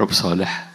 [0.00, 0.68] رب صالح.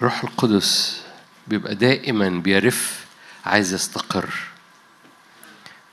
[0.00, 1.02] روح القدس
[1.46, 3.06] بيبقى دائما بيرف
[3.46, 4.34] عايز يستقر.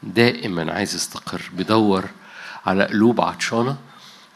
[0.03, 2.09] دائما عايز يستقر بيدور
[2.65, 3.77] على قلوب عطشانة.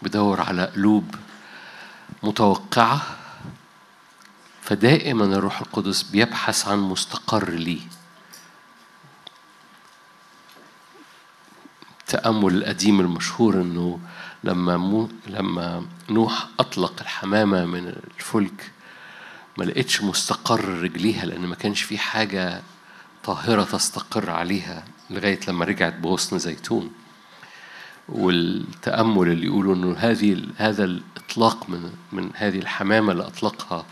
[0.02, 1.16] بيدور على قلوب
[2.24, 3.02] متوقعة
[4.62, 7.82] فدائما الروح القدس بيبحث عن مستقر ليه
[12.00, 14.00] التأمل القديم المشهور إنه
[14.44, 18.72] لما مو لما نوح أطلق الحمامة من الفلك
[19.58, 22.62] ما لقيتش مستقر رجليها لأن ما كانش في حاجة
[23.24, 26.92] طاهرة تستقر عليها لغاية لما رجعت بغصن زيتون.
[28.10, 33.86] والتأمل اللي يقولوا إنه هذه هذا الإطلاق من من هذه الحمامة اللي أطلقها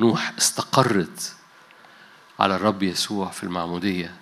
[0.00, 1.34] نوح استقرت
[2.40, 4.14] على الرب يسوع في المعمودية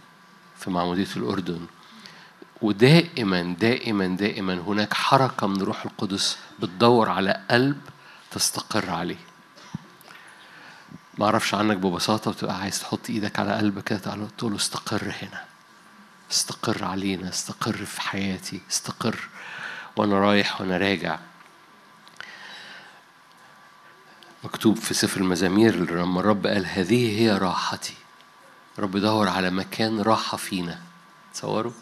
[0.58, 1.61] في معمودية الأردن.
[2.62, 7.80] ودائما دائما دائما هناك حركة من روح القدس بتدور على قلب
[8.30, 9.17] تستقر عليه.
[11.19, 13.98] ما أعرفش عنك ببساطة وتبقى عايز تحط إيدك على قلبك كده
[14.39, 15.44] تقول له استقر هنا.
[16.30, 19.28] استقر علينا استقر في حياتي استقر
[19.97, 21.19] وأنا رايح وأنا راجع.
[24.44, 27.94] مكتوب في سفر المزامير لما الرب قال هذه هي راحتي.
[28.78, 30.80] رب يدور على مكان راحة فينا.
[31.34, 31.72] تصوروا؟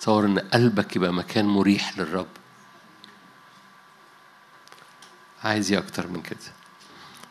[0.00, 2.26] تصور إن قلبك يبقى مكان مريح للرب.
[5.44, 6.52] عايز إيه أكتر من كده؟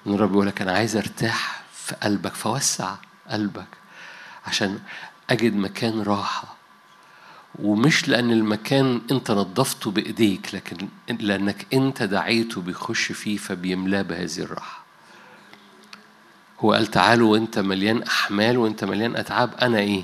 [0.07, 2.95] إن الرب يقول لك أنا عايز أرتاح في قلبك فوسع
[3.29, 3.67] قلبك
[4.45, 4.79] عشان
[5.29, 6.55] أجد مكان راحة.
[7.59, 10.87] ومش لأن المكان أنت نظفته بإيديك لكن
[11.19, 14.83] لأنك أنت دعيته بيخش فيه فبيملاه بهذه الراحة.
[16.59, 20.03] هو قال تعالوا وأنت مليان أحمال وأنت مليان أتعاب أنا إيه؟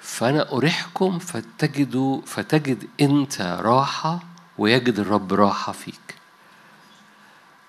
[0.00, 4.20] فأنا أريحكم فتجدوا فتجد أنت راحة
[4.58, 6.14] ويجد الرب راحة فيك.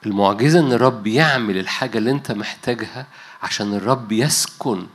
[0.06, 3.08] المعجزة إن الرب يعمل الحاجة اللي أنت محتاجها
[3.44, 4.88] عشان الرب يسكن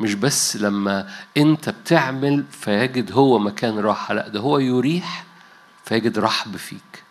[0.00, 5.24] مش بس لما أنت بتعمل فيجد هو مكان راحة لا ده هو يريح
[5.84, 7.02] فيجد رحب فيك.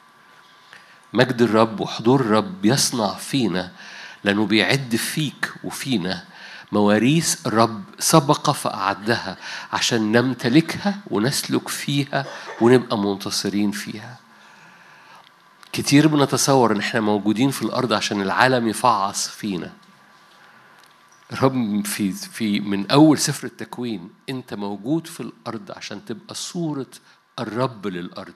[1.14, 3.72] مجد الرب وحضور الرب يصنع فينا
[4.24, 6.24] لأنه بيعد فيك وفينا
[6.72, 9.38] مواريث الرب سبق فأعدها
[9.74, 12.26] عشان نمتلكها ونسلك فيها
[12.62, 14.18] ونبقى منتصرين فيها.
[15.74, 19.72] كتير بنتصور إن إحنا موجودين في الأرض عشان العالم يفعص فينا.
[21.34, 26.88] رب في في من أول سفر التكوين أنت موجود في الأرض عشان تبقى صورة
[27.40, 28.34] الرب للأرض.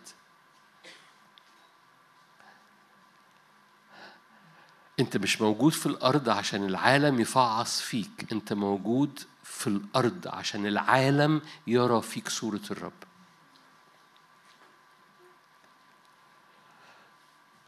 [5.00, 11.42] أنت مش موجود في الأرض عشان العالم يفعص فيك أنت موجود في الأرض عشان العالم
[11.68, 12.94] يرى فيك صورة الرب.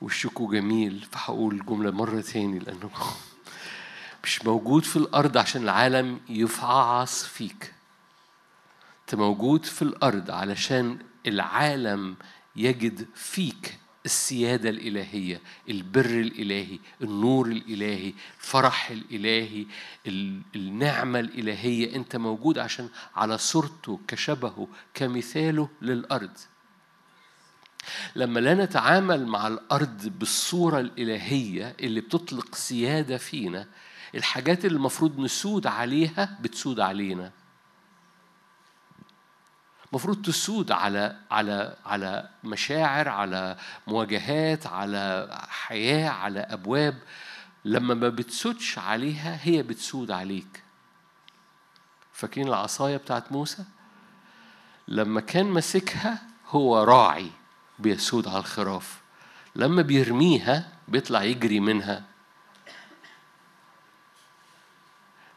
[0.02, 2.90] وشكوا جميل فهقول الجملة مرة تاني لأنه
[4.24, 7.74] مش موجود في الأرض عشان العالم يفعص فيك.
[9.02, 12.16] أنت موجود في الأرض علشان العالم
[12.56, 19.66] يجد فيك السيادة الإلهية البر الإلهي النور الإلهي الفرح الإلهي
[20.56, 21.96] النعمة الإلهية.
[21.96, 26.38] أنت موجود عشان على صورته كشبهه كمثاله للأرض.
[28.16, 33.68] لما لا نتعامل مع الأرض بالصورة الإلهية اللي بتطلق سيادة فينا
[34.16, 37.32] الحاجات اللي المفروض نسود عليها بتسود علينا.
[39.90, 43.58] المفروض تسود على على على مشاعر على
[43.88, 46.98] مواجهات على حياة على أبواب.
[47.66, 50.64] لما ما بتسودش عليها هي بتسود عليك.
[52.14, 53.66] فاكرين العصاية بتاعت موسى؟
[54.88, 57.32] لما كان ماسكها هو راعي
[57.80, 59.02] بيسود على الخراف.
[59.56, 62.11] لما بيرميها بيطلع يجري منها.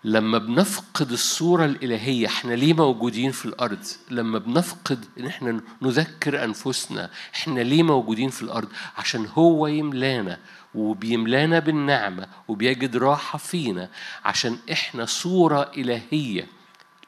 [0.05, 7.11] لما بنفقد الصورة الإلهية إحنا ليه موجودين في الأرض؟ لما بنفقد إن إحنا نذكر أنفسنا
[7.35, 8.69] إحنا ليه موجودين في الأرض؟
[8.99, 10.39] عشان هو يملانا
[10.75, 13.89] وبيملانا بالنعمة وبيجد راحة فينا
[14.25, 16.47] عشان إحنا صورة إلهية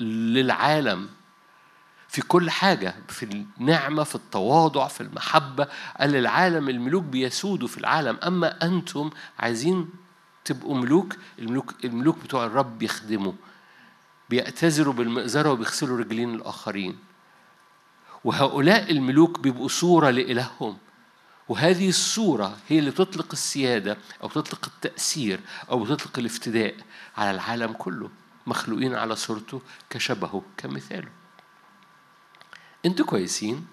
[0.01, 1.09] للعالم.
[2.09, 5.69] في كل حاجة في النعمة في التواضع في المحبة
[6.01, 8.19] قال العالم الملوك بيسودوا في العالم.
[8.27, 9.89] أما أنتم عايزين
[10.47, 13.33] تبقوا ملوك الملوك الملوك بتوع الرب بيخدموا
[14.31, 16.99] بيأتذروا بالمئزرة وبيغسلوا رجلين الآخرين.
[18.25, 20.79] وهؤلاء الملوك بيبقوا صورة لإلههم.
[21.49, 25.41] وهذه الصورة هي اللي تطلق السيادة أو تطلق التأثير
[25.71, 26.75] أو تطلق الافتداء
[27.17, 28.11] على العالم كله
[28.47, 29.61] مخلوقين على صورته
[29.91, 31.09] كشبهه كمثاله.
[32.87, 33.67] أنتوا كويسين؟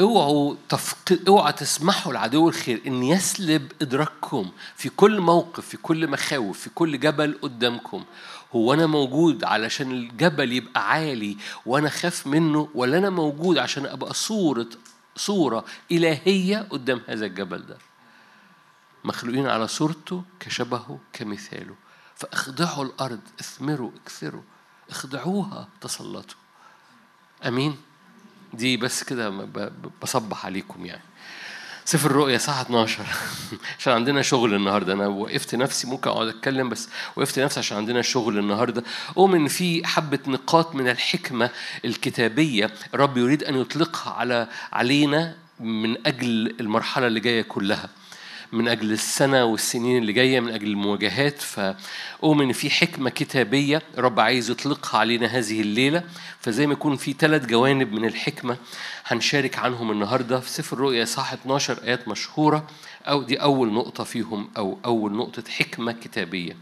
[0.00, 1.18] اوعوا تفق...
[1.28, 7.00] اوعوا تسمحوا لعدو الخير إن يسلب إدراككم في كل موقف في كل مخاوف في كل
[7.00, 8.04] جبل قدامكم.
[8.52, 11.36] هو أنا موجود علشان الجبل يبقى عالي
[11.66, 14.68] وأنا خاف منه ولا أنا موجود عشان أبقى صوره
[15.16, 17.78] صورة إلهية قدام هذا الجبل ده؟
[19.04, 21.74] مخلوقين على صورته كشبهه كمثاله.
[22.14, 24.42] فاخضعوا الأرض اثمروا اكثروا.
[24.90, 26.36] اخضعوها تسلطوا.
[27.46, 27.76] آمين؟
[28.52, 29.48] دي بس كده
[30.02, 31.02] بصبح عليكم يعني.
[31.84, 33.04] سفر الرؤيا صح 12
[33.78, 34.92] عشان عندنا شغل النهارده.
[34.92, 38.84] أنا وقفت نفسي ممكن أقعد أتكلم بس وقفت نفسي عشان عندنا شغل النهارده.
[39.16, 41.50] اؤمن في حبة نقاط من الحكمة
[41.84, 47.88] الكتابية الرب يريد أن يطلقها على علينا من أجل المرحلة اللي جاية كلها.
[48.52, 51.42] من أجل السنة والسنين اللي جاية من أجل المواجهات.
[51.42, 56.02] فأؤمن إن في حكمة كتابية رب عايز يطلقها علينا هذه الليلة.
[56.40, 58.56] فزي ما يكون في ثلاث جوانب من الحكمة
[59.06, 60.40] هنشارك عنهم النهاردة.
[60.40, 62.66] في سفر الرؤيا صح 12 آيات مشهورة.
[63.04, 66.56] أو دي أول نقطة فيهم أو أول نقطة حكمة كتابية.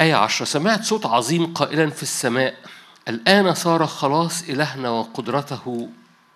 [0.00, 0.46] آية عشرة.
[0.46, 2.54] سمعت صوت عظيم قائلا في السماء.
[3.08, 5.88] الآن صار خلاص إلهنا وقدرته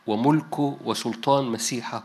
[0.06, 2.05] وملكه وسلطان مسيحه.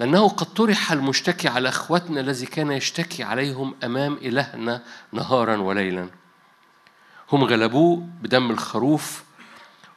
[0.00, 4.82] لأنه قد طرح المشتكي على أخوتنا الذي كان يشتكي عليهم أمام إلهنا
[5.12, 6.08] نهارا وليلا.
[7.32, 9.24] هم غلبوه بدم الخروف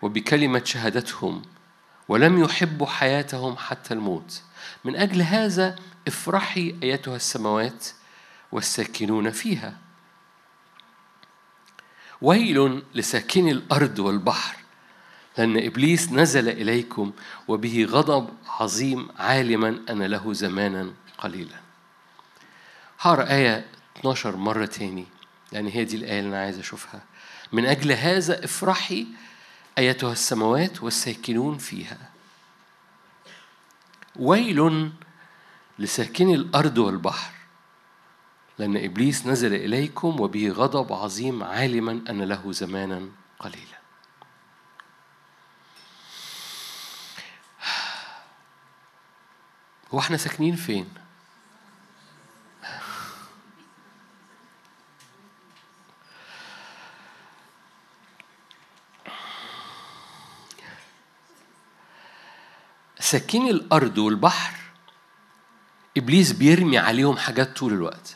[0.01, 1.41] وبكلمة شهادتهم
[2.07, 4.41] ولم يحبوا حياتهم حتى الموت.
[4.85, 5.75] من أجل هذا
[6.07, 7.87] افرحي أيتها السماوات
[8.51, 9.77] والساكنون فيها.
[12.21, 14.66] ويل لساكني الأرض والبحر.
[15.37, 17.11] لأن إبليس نزل إليكم
[17.47, 21.59] وبه غضب عظيم عالما أن له زمانا قليلا.
[22.99, 23.65] هقرأ آية
[23.97, 25.05] 12 مرة تاني.
[25.51, 27.01] لأن هي دي الآية اللي أنا عايز أشوفها.
[27.51, 29.07] من أجل هذا افرحي
[29.77, 31.97] أيتها السماوات والساكنون فيها.
[34.15, 34.91] ويل
[35.79, 37.33] لساكني الأرض والبحر.
[38.59, 43.09] لأن إبليس نزل إليكم وبه غضب عظيم عالما أن له زمانا
[43.39, 43.76] قليلا.
[49.93, 50.89] هو إحنا ساكنين فين؟
[62.99, 64.53] ساكين الأرض والبحر
[65.97, 68.15] إبليس بيرمي عليهم حاجات طول الوقت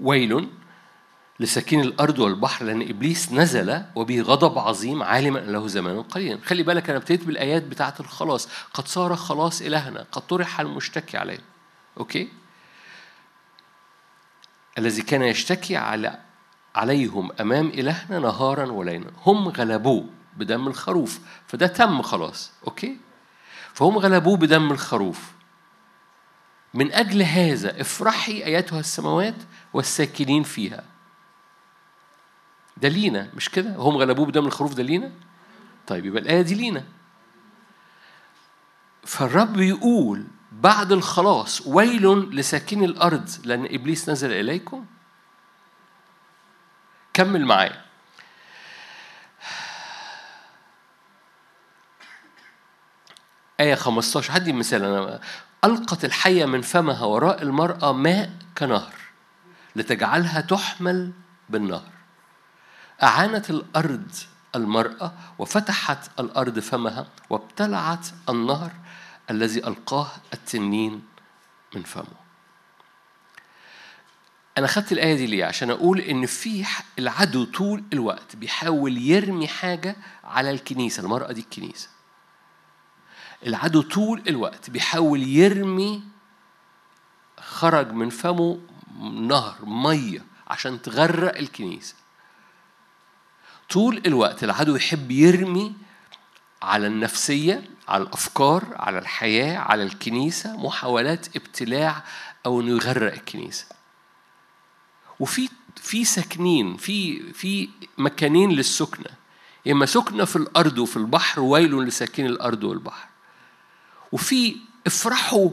[0.00, 0.50] ويل
[1.40, 6.38] لساكين الأرض والبحر لأن إبليس نزل وبه غضب عظيم عالما له زمان قليلا.
[6.44, 8.48] خلي بالك أنا ابتديت بالآيات بتاعة الخلاص.
[8.74, 11.38] قد صار خلاص إلهنا قد طرح المشتكي عليه.
[11.98, 12.28] okay؟
[14.78, 16.18] الذي كان يشتكي على
[16.74, 19.10] عليهم أمام إلهنا نهارا وليلا.
[19.26, 20.06] هم غلبوه
[20.36, 22.50] بدم الخروف فده تم خلاص.
[22.66, 22.96] okay؟
[23.74, 25.32] فهم غلبوه بدم الخروف.
[26.74, 29.34] من أجل هذا افرحي أيتها السماوات
[29.72, 30.91] والساكنين فيها.
[32.82, 35.12] ده لينا مش كده؟ هم غلبوه بدم الخروف ده لينا
[35.86, 36.84] طيب يبقى الآية دي لينا.
[39.04, 44.86] فالرب يقول بعد الخلاص ويل لساكني الأرض لأن إبليس نزل إليكم؟
[47.14, 47.82] كمل معايا.
[53.60, 55.20] آية 15 هدي مثال أنا
[55.64, 58.92] ألقت الحية من فمها وراء المرأة ماء كنهر
[59.76, 61.12] لتجعلها تحمل
[61.48, 61.91] بالنهر.
[63.02, 64.10] أعانت الأرض
[64.54, 68.72] المرأة وفتحت الأرض فمها وابتلعت النهر
[69.30, 71.02] الذي ألقاه التنين
[71.74, 72.22] من فمه
[74.58, 76.64] أنا خدت الآية دي ليه؟ عشان أقول إن في
[76.98, 81.88] العدو طول الوقت بيحاول يرمي حاجة على الكنيسة، المرأة دي الكنيسة.
[83.46, 86.02] العدو طول الوقت بيحاول يرمي
[87.40, 88.60] خرج من فمه
[89.00, 91.94] نهر مية عشان تغرق الكنيسة.
[93.72, 95.74] طول الوقت العدو يحب يرمي
[96.62, 102.04] على النفسية على الأفكار على الحياة على الكنيسة محاولات ابتلاع
[102.46, 103.66] أو إنه يغرق الكنيسة.
[105.20, 109.10] وفي في ساكنين في في مكانين للسكنة.
[109.66, 113.08] يا إما سكنة في الأرض وفي البحر ويل لساكن الأرض والبحر.
[114.12, 115.50] وفي افرحوا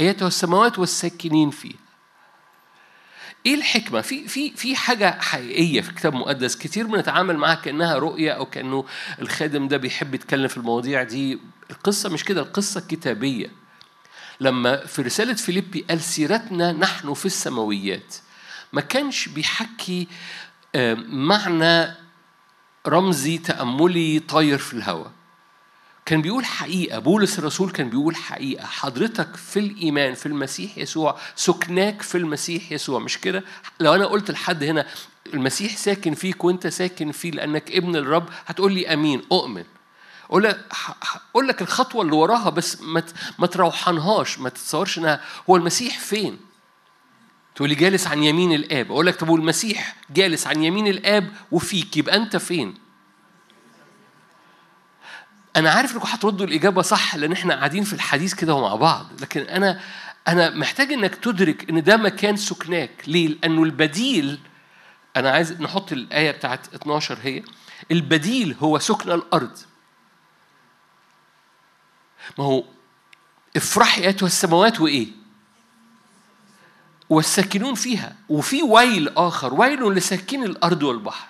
[0.00, 1.87] أيتها السماوات والساكنين فيها.
[3.46, 8.32] إيه الحكمة؟ في في في حاجة حقيقية في الكتاب المقدس كتير بنتعامل معاها كأنها رؤية
[8.32, 8.84] أو كأنه
[9.20, 11.38] الخادم ده بيحب يتكلم في المواضيع دي.
[11.70, 13.50] القصة مش كده القصة كتابية.
[14.40, 18.14] لما في رسالة فيليبي قال سيرتنا نحن في السماويات
[18.72, 20.08] ما كانش بيحكي
[20.74, 21.94] آه، معنى
[22.86, 25.10] رمزي تأملي طاير في الهواء
[26.08, 28.66] كان بيقول حقيقة بولس الرسول كان بيقول حقيقة.
[28.66, 33.44] حضرتك في الإيمان في المسيح يسوع سكناك في المسيح يسوع مش كده؟
[33.80, 34.86] لو أنا قلت لحد هنا
[35.34, 39.64] المسيح ساكن فيك وأنت ساكن فيه لأنك ابن الرب هتقول لي أمين أؤمن.
[40.30, 40.64] أقول لك
[41.30, 43.02] أقول لك الخطوة اللي وراها بس ما
[43.38, 46.38] ما تروحنهاش ما تتصورش إنها هو المسيح فين؟
[47.54, 48.92] تقول لي جالس عن يمين الآب.
[48.92, 52.87] أقول لك طب والمسيح جالس عن يمين الآب وفيك يبقى أنت فين؟
[55.58, 59.06] أنا عارف إنكم هتردوا الإجابة صح لأن إحنا قاعدين في الحديث كده مع بعض.
[59.20, 59.80] لكن أنا
[60.28, 62.90] أنا محتاج إنك تدرك إن ده مكان سكناك.
[63.06, 64.38] ليه؟ لأنه البديل
[65.16, 67.42] أنا عايز نحط الآية بتاعت 12 هي
[67.90, 69.58] البديل هو سكن الأرض.
[72.38, 72.64] ما هو
[73.56, 75.08] افرحي أيتها السماوات وإيه؟
[77.08, 78.16] والساكنون فيها.
[78.28, 81.28] وفي ويل آخر ويل لساكن الأرض والبحر.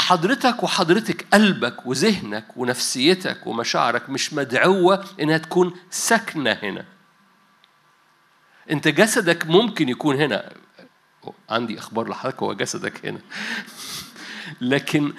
[0.00, 6.84] حضرتك وحضرتك قلبك وذهنك ونفسيتك ومشاعرك مش مدعوة إنها تكون ساكنة هنا.
[8.70, 10.52] أنت جسدك ممكن يكون هنا.
[11.50, 13.18] عندي أخبار لحضرتك هو جسدك هنا.
[14.60, 15.12] لكن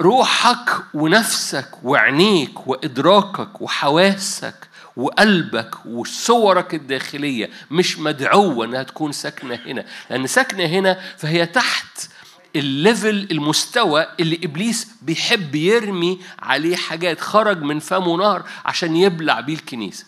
[0.00, 9.84] روحك ونفسك وعينيك وإدراكك وحواسك وقلبك وصورك الداخلية مش مدعوة إنها تكون ساكنة هنا.
[10.10, 12.08] لأن ساكنة هنا فهي تحت
[12.56, 19.54] الليفل المستوى اللي إبليس بيحب يرمي عليه حاجات خرج من فمه نار عشان يبلع بيه
[19.54, 20.06] الكنيسة.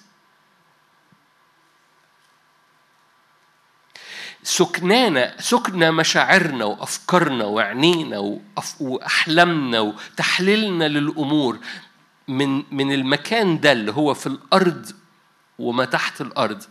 [4.42, 8.38] سكنانا سكنا مشاعرنا وأفكارنا وعينينا
[8.80, 11.58] وأحلامنا وتحليلنا للأمور
[12.28, 14.90] من من المكان ده اللي هو في الأرض
[15.58, 16.62] وما تحت الأرض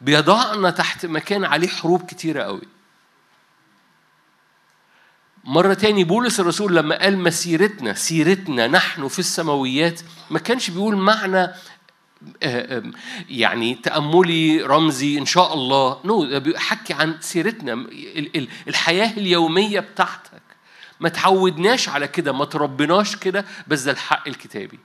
[0.00, 2.62] بيضعنا تحت مكان عليه حروب كتيرة قوي.
[5.44, 11.48] مرة تاني بولس الرسول لما قال مسيرتنا سيرتنا نحن في السماويات ما كانش بيقول معنى
[13.28, 16.00] يعني تأملي رمزي إن شاء الله.
[16.04, 17.86] نو بيحكي عن سيرتنا.
[18.68, 20.42] الحياة اليومية بتاعتك.
[21.00, 24.78] ما تعودناش على كده ما تربناش كده بس ده الحق الكتابي.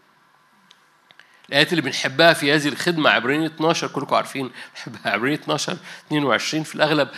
[1.49, 6.75] الآيات اللي بنحبها في هذه الخدمة عبرين 12 كلكم عارفين بنحبها عبرين 12 22 في
[6.75, 7.09] الأغلب.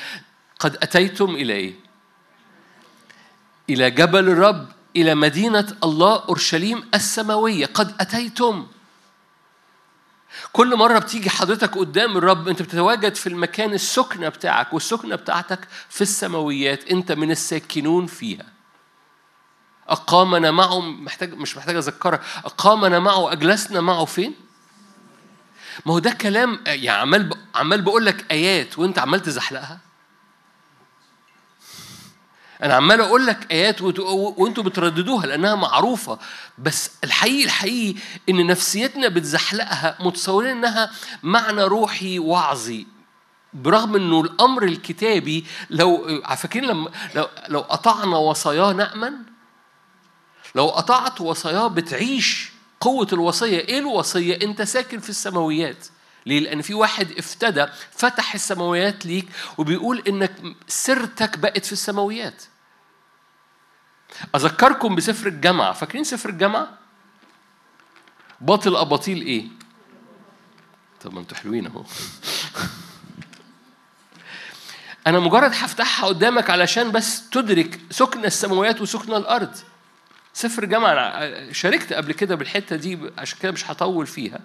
[0.60, 1.87] قد أتيتم إلى إيه؟
[3.70, 7.66] إلى جبل الرب إلى مدينة الله أورشليم السماوية.
[7.66, 8.68] قد أتيتم.
[10.54, 16.02] كل مرة بتيجي حضرتك قدام الرب أنت بتتواجد في المكان السكنة بتاعك والسكنة بتاعتك في
[16.02, 18.46] السماويات أنت من الساكنون فيها.
[19.88, 24.36] أقامنا معه محتاج مش محتاج أذكرها أقامنا معه أجلسنا معه فين؟
[25.86, 29.87] ما هو ده كلام يعني عمال عمال بقول لك آيات وأنت عمال تزحلقها.
[32.64, 36.20] أنا عمال أقول لك آيات وأنتوا بترددوها لأنها معروفة
[36.58, 38.00] بس الحقيقي الحقيقي
[38.30, 40.92] إن نفسيتنا بتزحلقها متصورين إنها
[41.24, 42.88] معنى روحي وعظي.
[43.54, 49.14] برغم إنه الأمر الكتابي لو فاكرين لما لو لو قطعنا وصاياه نأمن؟
[50.56, 55.88] لو قطعت وصاياه بتعيش قوة الوصية إيه الوصية؟ أنت ساكن في السماويات.
[56.28, 60.32] ليه؟ لأن في واحد افتدى فتح السماويات ليك وبيقول إنك
[60.68, 62.44] سرتك بقت في السماويات.
[64.36, 66.78] أذكركم بسفر الجامعة، فاكرين سفر الجامعة؟
[68.42, 69.48] باطل أباطيل إيه؟
[71.02, 71.84] طب ما أنتوا حلوين أهو.
[75.08, 79.58] أنا مجرد هفتحها قدامك علشان بس تدرك سكن السماوات وسكن الأرض.
[80.38, 84.40] سفر جامعة أنا شاركت قبل كده بالحتة دي عشان كده مش هطول فيها.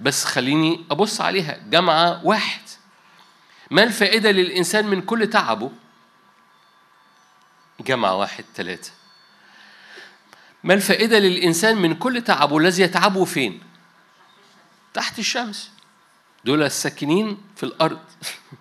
[0.00, 1.58] بس خليني أبص عليها.
[1.70, 2.60] جامعة واحد.
[3.70, 5.70] ما الفائدة للإنسان من كل تعبه؟
[7.80, 8.92] جامعة واحد ثلاثة
[10.64, 13.60] ما الفائدة للإنسان من كل تعبه؟ الذي يتعبه فين؟
[14.94, 15.70] تحت الشمس.
[16.44, 18.00] دول الساكنين في الأرض.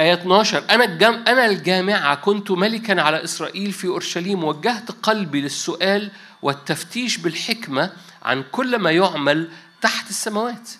[0.00, 6.10] آية 12 أنا الجام أنا الجامعة كنت ملكا على إسرائيل في أورشليم وجهت قلبي للسؤال
[6.42, 9.50] والتفتيش بالحكمة عن كل ما يعمل
[9.80, 10.70] تحت السماوات.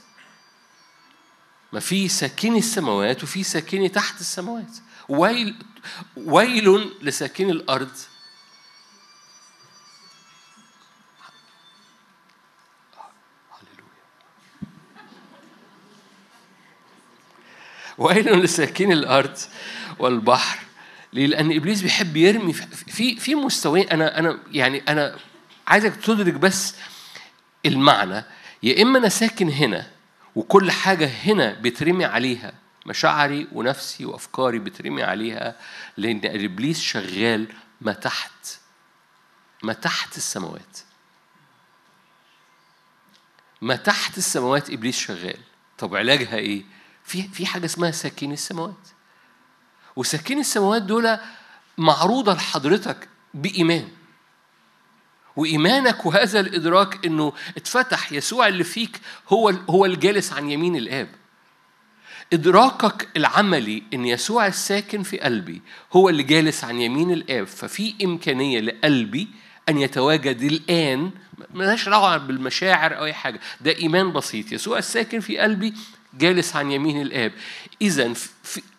[1.73, 4.77] ما في ساكني السماوات وفي ساكني تحت السماوات.
[5.09, 5.55] ويل
[6.17, 7.91] ويل لساكني الأرض
[17.99, 19.39] ويل لساكين الأرض
[19.99, 20.59] والبحر.
[21.13, 23.89] ليه؟ لأن إبليس بيحب يرمي في في مستويين.
[23.89, 25.17] أنا أنا يعني أنا
[25.67, 26.75] عايزك تدرك بس
[27.67, 28.25] المعنى.
[28.63, 29.91] يا إما أنا ساكن هنا
[30.35, 32.53] وكل حاجة هنا بترمي عليها
[32.87, 35.57] مشاعري ونفسي وأفكاري بترمي عليها
[35.97, 37.47] لأن إبليس شغال
[37.81, 38.31] ما تحت
[39.63, 40.79] ما تحت السماوات.
[43.63, 45.39] ما تحت السماوات إبليس شغال.
[45.79, 46.63] طب علاجها إيه؟
[47.07, 48.89] في في حاجة اسمها ساكين السماوات.
[49.97, 51.19] وساكين السماوات دول
[51.79, 53.89] معروضة لحضرتك بإيمان.
[55.37, 61.09] وإيمانك وهذا الإدراك إنه اتفتح يسوع اللي فيك هو هو الجالس عن يمين الآب.
[62.33, 67.47] إدراكك العملي إن يسوع الساكن في قلبي هو اللي جالس عن يمين الآب.
[67.47, 69.29] ففي إمكانية لقلبي
[69.69, 71.11] أن يتواجد الآن
[71.55, 73.41] ملهاش دعوة بالمشاعر أو أي حاجة.
[73.61, 74.53] ده إيمان بسيط.
[74.53, 75.75] يسوع الساكن في قلبي
[76.19, 77.33] جالس عن يمين الآب.
[77.83, 78.15] إذا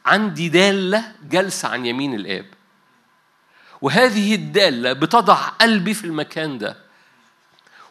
[0.05, 2.45] عندي دالة جالسة عن يمين الآب.
[3.81, 6.77] وهذه الدالة بتضع قلبي في المكان ده.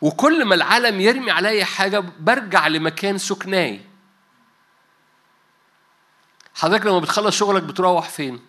[0.01, 3.81] وكل ما العالم يرمي عليا حاجة برجع لمكان سكناي.
[6.55, 8.41] حضرتك لما بتخلص شغلك بتروح فين؟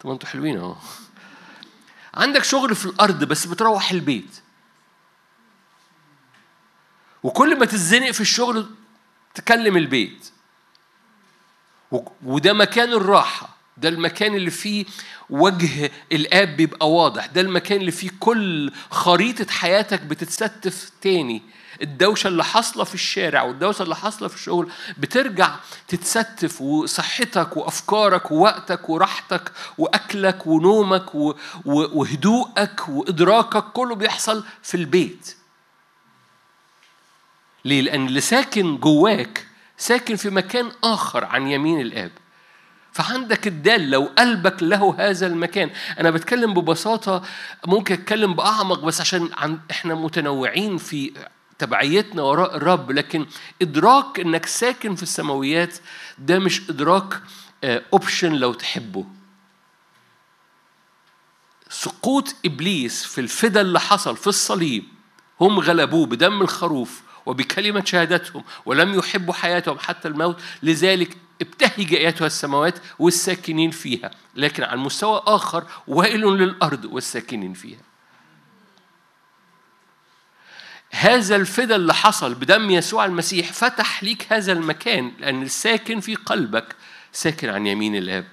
[0.00, 0.76] طب أنتوا حلوين اهو.
[2.14, 4.42] عندك شغل في الأرض بس بتروح البيت.
[7.22, 8.70] وكل ما تتزنق في الشغل
[9.36, 10.30] تكلم البيت.
[12.24, 13.56] وده مكان الراحة.
[13.76, 14.84] ده المكان اللي فيه
[15.30, 17.26] وجه الآب بيبقى واضح.
[17.26, 21.42] ده المكان اللي فيه كل خريطة حياتك بتتستف تاني.
[21.82, 25.54] الدوشة اللي حاصلة في الشارع والدوشة اللي حاصلة في الشغل بترجع
[25.88, 31.14] تتستف وصحتك وأفكارك ووقتك وراحتك وأكلك ونومك
[31.64, 35.36] وهدوءك وإدراكك كله بيحصل في البيت.
[37.66, 39.46] ليه؟ لأن اللي ساكن جواك
[39.76, 42.10] ساكن في مكان آخر عن يمين الآب.
[42.92, 45.70] فعندك الدال لو قلبك له هذا المكان.
[46.00, 47.22] أنا بتكلم ببساطة
[47.66, 51.12] ممكن أتكلم بأعمق بس عشان عن إحنا متنوعين في
[51.58, 52.90] تبعيتنا وراء الرب.
[52.90, 53.26] لكن
[53.62, 55.78] إدراك إنك ساكن في السماويات
[56.18, 57.20] ده مش إدراك
[57.64, 59.04] أوبشن آه، لو تحبه.
[61.68, 64.84] سقوط إبليس في الفدا اللي حصل في الصليب
[65.40, 67.05] هم غلبوه بدم الخروف.
[67.26, 74.10] وبكلمة شهادتهم ولم يحبوا حياتهم حتى الموت لذلك ابتهج أيتها السماوات والساكنين فيها.
[74.34, 77.80] لكن على مستوى آخر ويل للأرض والساكنين فيها.
[80.90, 86.76] هذا الفدا اللي حصل بدم يسوع المسيح فتح ليك هذا المكان لأن الساكن في قلبك
[87.12, 88.26] ساكن عن يمين الآب.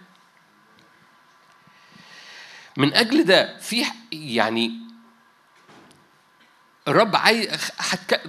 [2.78, 4.93] من أجل ده في يعني
[6.88, 7.72] الرب عايز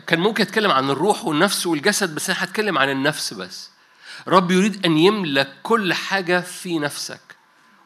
[0.06, 3.70] كان ممكن يتكلم عن الروح والنفس والجسد بس أنا هتكلم عن النفس بس.
[4.26, 7.20] الرب يريد أن يملك كل حاجة في نفسك.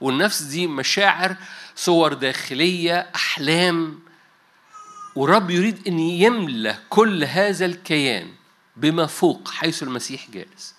[0.01, 1.37] والنفس دي مشاعر
[1.77, 3.99] صور داخلية أحلام.
[5.15, 8.33] والرب يريد أن يملى كل هذا الكيان
[8.77, 10.75] بما فوق حيث المسيح جالس.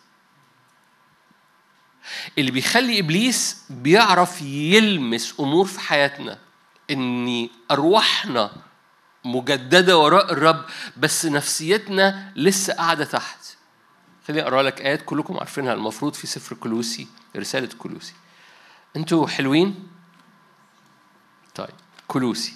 [2.37, 6.37] اللي بيخلي إبليس بيعرف يلمس أمور في حياتنا
[6.91, 8.51] ان أرواحنا
[9.25, 10.65] مجددة وراء الرب
[10.97, 13.39] بس نفسيتنا لسه قاعدة تحت.
[14.27, 15.73] خليني أقرأ لك آيات كلكم عارفينها.
[15.73, 18.13] المفروض في سفر كلوسي رسالة كلوسي.
[18.95, 19.87] أنتوا حلوين؟
[21.55, 21.75] طيب
[22.07, 22.53] كلوسي.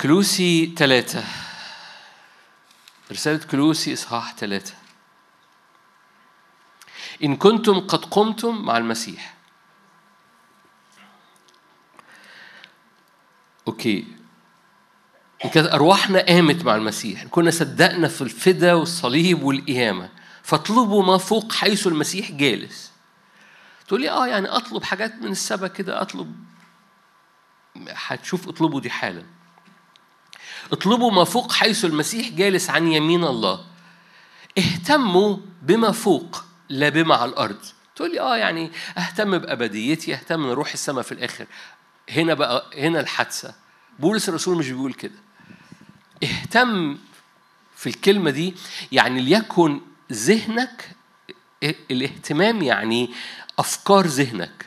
[0.00, 1.24] كلوسي ثلاثة
[3.12, 4.74] رسالة كلوسي إصحاح ثلاثة
[7.24, 9.33] إن كنتم قد قمتم مع المسيح.
[13.68, 14.04] أوكي.
[15.44, 17.24] إن كانت أرواحنا قامت مع المسيح.
[17.24, 20.08] كنا صدقنا في الفدا والصليب والقيامة.
[20.42, 22.92] فاطلبوا ما فوق حيث المسيح جالس.
[23.88, 26.34] تقول لي آه يعني أطلب حاجات من السبا كده أطلب.
[27.88, 29.22] هتشوف اطلبوا دي حالا.
[30.72, 33.64] اطلبوا ما فوق حيث المسيح جالس عن يمين الله.
[34.58, 37.58] اهتموا بما فوق لا بما على الأرض.
[37.96, 41.46] تقول لي آه يعني أهتم بأبديتي أهتم ان أروح السماء في الآخر.
[42.10, 43.54] هنا بقى هنا الحادثة.
[43.98, 45.18] بولس الرسول مش بيقول كده.
[46.22, 46.98] اهتم
[47.76, 48.54] في الكلمة دي
[48.92, 49.80] يعني ليكن
[50.12, 50.90] ذهنك
[51.90, 53.10] الاهتمام يعني
[53.58, 54.66] أفكار ذهنك.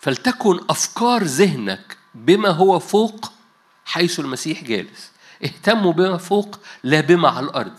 [0.00, 3.32] فلتكن أفكار ذهنك بما هو فوق
[3.84, 5.10] حيث المسيح جالس.
[5.44, 7.76] اهتموا بما فوق لا بما على الأرض.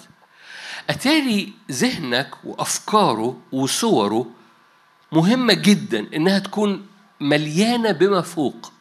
[0.90, 4.32] أتاري ذهنك وأفكاره وصوره
[5.12, 6.88] مهمة جدا إنها تكون
[7.20, 8.72] مليانة بما فوق.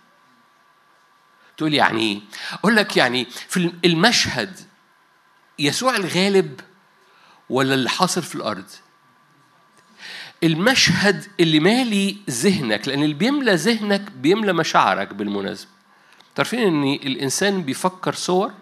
[1.56, 2.20] تقول يعني إيه؟
[2.52, 4.60] أقول لك يعني في المشهد
[5.58, 6.60] يسوع الغالب
[7.50, 8.70] ولا اللي حاصل في الأرض؟
[10.44, 15.70] المشهد اللي مالي ذهنك لأن اللي بيملى ذهنك بيملى مشاعرك بالمناسبة.
[16.34, 18.52] تعرفين إن الإنسان بيفكر صور؟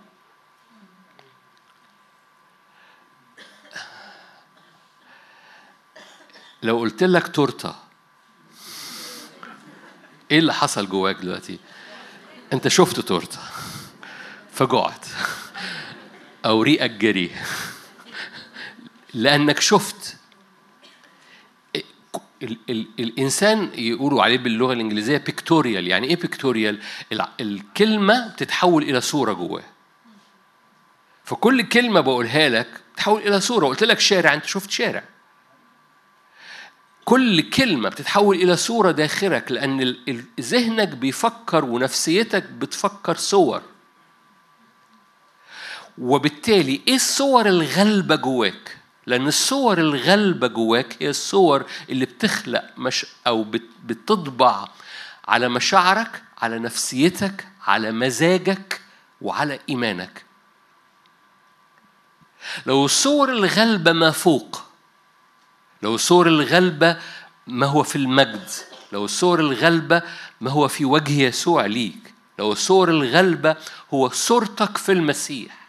[6.63, 7.84] لو قلت لك تورتة
[10.31, 11.59] إيه اللي حصل جواك دلوقتي؟
[12.53, 13.39] انت شفت تورته
[14.53, 15.07] فجعت
[16.45, 17.31] أو ريقك جري.
[19.15, 20.17] لانك شفت.
[22.43, 26.81] ال ال الانسان يقولوا عليه باللغة الإنجليزية بيكتوريال يعني إيه بيكتوريال
[27.41, 29.65] الكلمة بتتحول إلى صورة جواه.
[31.25, 33.67] فكل كلمة بقولها لك تتحول إلى صورة.
[33.67, 35.05] قلت لك شارع انت شفت شارع.
[37.05, 39.97] كل كلمة بتتحول إلى صورة داخلك لأن
[40.41, 43.63] ذهنك بيفكر ونفسيتك بتفكر صور
[45.99, 53.47] وبالتالي إيه الصور الغالبة جواك؟ لأن الصور الغالبة جواك هي الصور اللي بتخلق مش أو
[53.85, 54.69] بتطبع
[55.29, 58.81] على مشاعرك على نفسيتك على مزاجك
[59.21, 60.25] وعلى إيمانك
[62.67, 64.64] لو الصور الغالبة ما فوق
[65.85, 66.97] لو الصور الغالبة
[67.47, 68.49] ما هو في المجد
[68.93, 70.03] لو الصور الغالبة
[70.41, 73.57] ما هو في وجه يسوع ليك لو الصور الغالبة
[73.95, 75.65] هو صورتك في المسيح.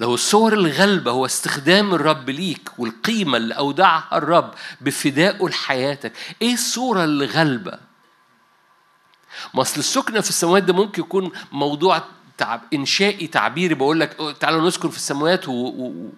[0.00, 6.12] لو الصور الغالبة هو استخدام الرب ليك والقيمة اللي أودعها الرب بفدائه لحياتك.
[6.42, 7.78] إيه الصورة اللي غالبة
[9.54, 12.02] ما أصل السكنة في السماوات ده ممكن يكون موضوع
[12.38, 13.74] تعب إنشائي تعبيري.
[13.74, 15.52] بقول لك تعالوا نسكن في السماوات و...
[15.52, 16.12] و...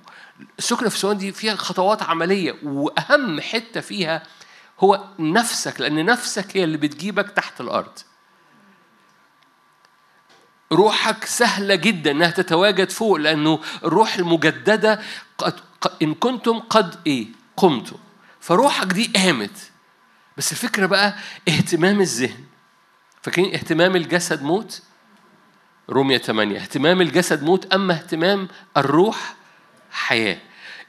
[0.59, 4.23] السكنة في السماوات دي فيها خطوات عملية وأهم حتة فيها
[4.81, 7.99] هو نفسك لأن نفسك هي اللي بتجيبك تحت الأرض.
[10.73, 15.01] روحك سهلة جدا إنها تتواجد فوق لأنه الروح المجددة
[15.39, 15.55] قد
[16.03, 17.97] إن كنتم قد إيه؟ قمتم
[18.41, 19.71] فروحك دي قامت.
[20.37, 21.15] بس الفكرة بقى
[21.49, 22.45] اهتمام الذهن.
[23.23, 24.83] فاكرين اهتمام الجسد موت؟
[25.91, 29.36] رومية 8 اهتمام الجسد موت أما اهتمام الروح
[29.97, 30.39] حياة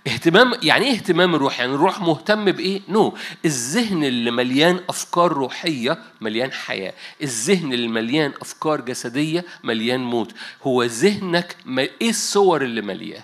[0.07, 3.19] اهتمام يعني إيه اهتمام الروح؟ يعني الروح مهتم بإيه؟ نو no.
[3.45, 10.83] الذهن اللي مليان أفكار روحية مليان حياة، الذهن اللي مليان أفكار جسدية مليان موت، هو
[10.83, 13.23] ذهنك ما إيه الصور اللي ملياه؟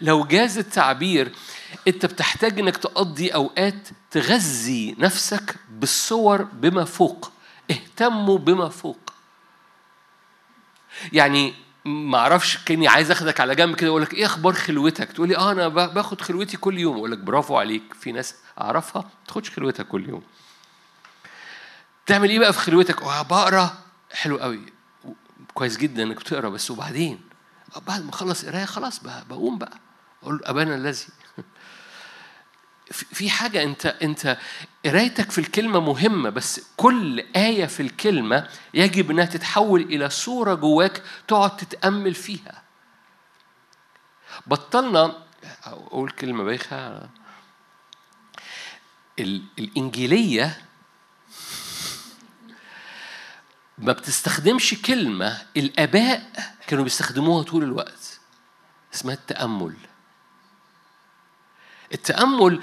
[0.00, 1.32] لو جاز التعبير
[1.88, 7.32] أنت بتحتاج إنك تقضي أوقات تغذي نفسك بالصور بما فوق،
[7.70, 9.12] اهتموا بما فوق.
[11.12, 15.28] يعني ما أعرفش كاني عايز اخدك على جنب كده أقول لك إيه أخبار خلوتك؟ تقول
[15.28, 16.96] لي آه أنا باخد خلوتي كل يوم.
[16.96, 20.22] أقول لك برافو عليك في ناس أعرفها ما تاخدش خلوتها كل يوم.
[22.06, 23.70] تعمل إيه بقى في خلوتك؟ آه بقرأ.
[24.12, 24.60] حلو قوي.
[25.54, 27.20] كويس جدا إنك بتقرأ بس وبعدين؟
[27.86, 29.78] بعد ما أخلص قراية خلاص بقى بقوم بقى.
[30.22, 31.04] أقول أبانا الذي
[32.90, 34.38] في حاجة أنت أنت
[34.86, 41.02] قرايتك في الكلمة مهمة بس كل آية في الكلمة يجب أنها تتحول إلى صورة جواك
[41.28, 42.62] تقعد تتأمل فيها.
[44.46, 45.22] بطلنا
[45.64, 47.08] أقول كلمة بايخة
[49.58, 50.62] الإنجيلية
[53.78, 56.30] ما بتستخدمش كلمة الآباء
[56.66, 58.20] كانوا بيستخدموها طول الوقت
[58.94, 59.74] اسمها التأمل
[61.94, 62.60] التأمل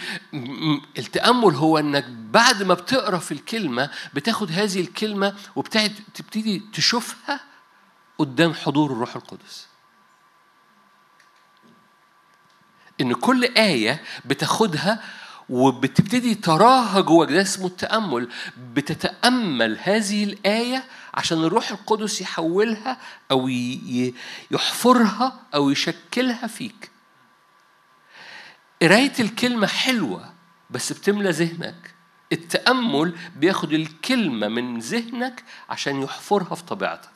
[0.97, 7.39] التأمل هو إنك بعد ما بتقرأ في الكلمة بتاخد هذه الكلمة وبتبتدي تشوفها
[8.17, 9.67] قدام حضور الروح القدس.
[13.01, 15.03] إن كل آية بتاخدها
[15.49, 18.29] وبتبتدي تراها جواك ده اسمه التأمل
[18.73, 22.97] بتتأمل هذه الآية عشان الروح القدس يحولها
[23.31, 23.47] أو
[24.51, 26.91] يحفرها أو يشكلها فيك
[28.81, 30.33] قراية الكلمة حلوة
[30.69, 31.93] بس بتملى ذهنك
[32.31, 37.09] التأمل بياخد الكلمة من ذهنك عشان يحفرها في طبيعتك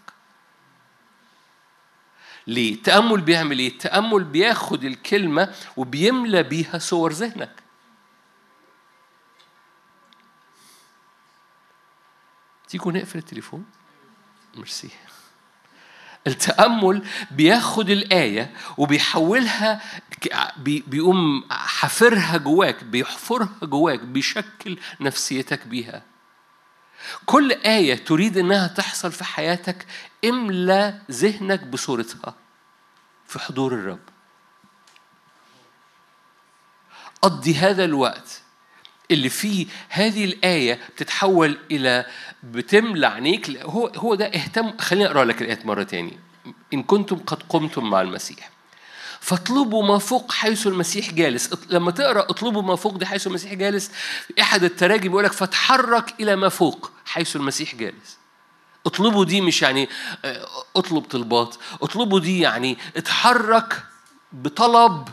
[2.48, 7.64] ليه؟ التأمل بيعمل إيه؟ التأمل بياخد الكلمة وبيملى بيها صور ذهنك
[12.68, 13.66] تيجوا نقفل التليفون؟
[14.56, 14.90] ميرسي
[16.28, 19.82] التأمل بياخد الآية وبيحولها
[20.58, 26.04] بيقوم حفرها جواك بيحفرها جواك بيشكل نفسيتك بيها.
[27.26, 29.86] كل آية تريد إنها تحصل في حياتك
[30.26, 32.36] املى ذهنك بصورتها
[33.28, 34.00] في حضور الرب.
[37.22, 38.43] قضي هذا الوقت
[39.12, 42.06] اللي فيه هذه الآية بتتحول إلى
[42.44, 44.78] بتملى عينيك هو هو ده اهتم.
[44.78, 46.20] خليني أقرأ لك الآيات مرة تاني
[46.74, 48.50] إن كنتم قد قمتم مع المسيح.
[49.20, 51.50] فاطلبوا ما فوق حيث المسيح جالس.
[51.70, 53.92] لما تقرأ اطلبوا ما فوق دي حيث المسيح جالس
[54.42, 58.18] أحد التراجم بيقول لك فتحرك إلى ما فوق حيث المسيح جالس.
[58.86, 59.90] اطلبوا دي مش يعني
[60.26, 61.56] آه، اطلب طلبات.
[61.82, 63.84] اطلبوا دي يعني اتحرك
[64.32, 65.08] بطلب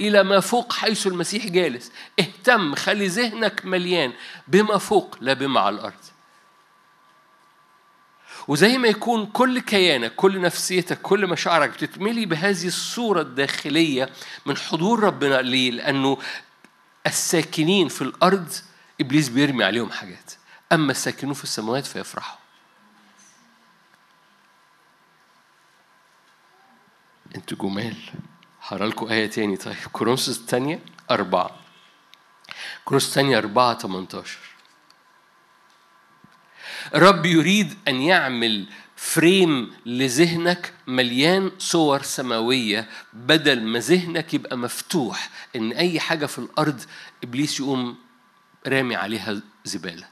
[0.00, 1.92] إلى ما فوق حيث المسيح جالس.
[2.20, 4.12] اهتم خلي ذهنك مليان
[4.48, 6.04] بما فوق لا بما على الأرض.
[8.48, 14.10] وزي ما يكون كل كيانك كل نفسيتك كل مشاعرك بتتملي بهذه الصورة الداخلية
[14.46, 16.18] من حضور ربنا ليه؟ لأنه
[17.06, 18.52] الساكنين في الأرض
[19.00, 20.32] إبليس بيرمي عليهم حاجات.
[20.72, 22.38] أما الساكنون في السماوات فيفرحوا.
[27.36, 27.96] أنتوا جمال.
[28.68, 29.56] هقرأ لكم آية تاني.
[29.56, 31.50] طيب كورنثوس الثانية أربعة.
[32.84, 34.38] كورنثوس الثانية أربعة 18
[36.94, 45.72] الرب يريد أن يعمل فريم لذهنك مليان صور سماوية بدل ما ذهنك يبقى مفتوح إن
[45.72, 46.82] أي حاجة في الأرض
[47.24, 47.96] إبليس يقوم
[48.66, 50.08] رامي عليها زبالة.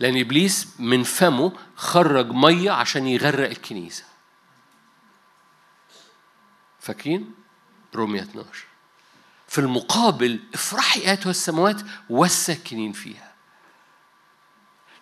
[0.00, 4.09] لأن إبليس من فمه خرج مية عشان يغرق الكنيسة.
[6.80, 7.34] فاكرين؟
[7.94, 8.64] رومية 12
[9.48, 13.30] في المقابل افرحي ايتها السماوات والساكنين فيها.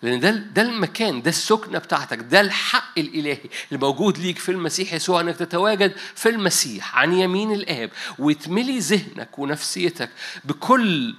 [0.01, 4.93] لأن ده ده المكان ده السكنة بتاعتك ده الحق الإلهي اللي موجود ليك في المسيح
[4.93, 7.91] يسوع إنك تتواجد في المسيح عن يمين الآب.
[8.19, 10.09] وتملي ذهنك ونفسيتك
[10.43, 11.15] بكل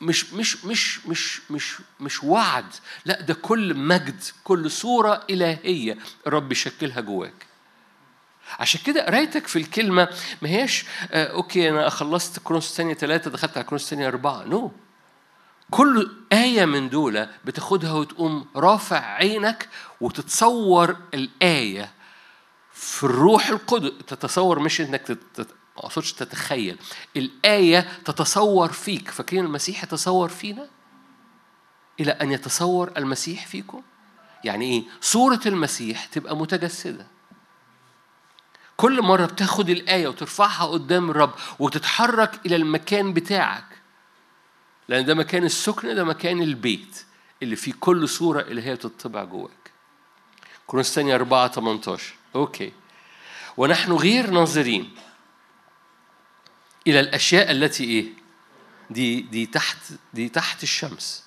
[0.00, 2.64] مش مش مش مش مش مش وعد
[3.04, 7.49] لا ده كل مجد كل صورة إلهية الرب يشكلها جواك.
[8.58, 10.08] عشان كده قرايتك في الكلمة
[10.42, 14.44] ما هيش آه okay أنا خلصت كورنثوس ثانية ثلاثة دخلت على كورنثوس ثانية أربعة.
[14.44, 14.72] no.
[15.70, 19.68] كل آية من دول بتاخدها وتقوم رافع عينك
[20.00, 21.90] وتتصور الآية
[22.72, 23.92] في الروح القدس.
[24.06, 25.38] تتصور مش إنك تت...
[25.76, 26.78] ما أقصدش تتخيل.
[27.16, 29.10] الآية تتصور فيك.
[29.10, 30.68] فاكرين المسيح يتصور فينا؟
[32.00, 33.82] إلى أن يتصور المسيح فيكم؟
[34.44, 37.06] يعني إيه؟ صورة المسيح تبقى متجسدة.
[38.80, 43.64] كل مرة بتاخد الآية وترفعها قدام الرب وتتحرك إلى المكان بتاعك
[44.88, 47.04] لأن ده مكان السكن ده مكان البيت
[47.42, 49.70] اللي فيه كل صورة اللي هي تطبع جواك.
[50.66, 52.72] كورنثوس الثانية 4 18 أوكي.
[53.56, 54.94] ونحن غير ناظرين
[56.86, 58.06] إلى الأشياء التي إيه؟
[58.90, 59.78] دي دي تحت
[60.14, 61.24] دي تحت الشمس.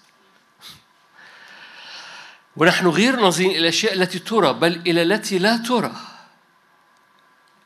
[2.58, 6.13] ونحن غير ناظرين إلى الأشياء التي ترى بل إلى التي لا ترى.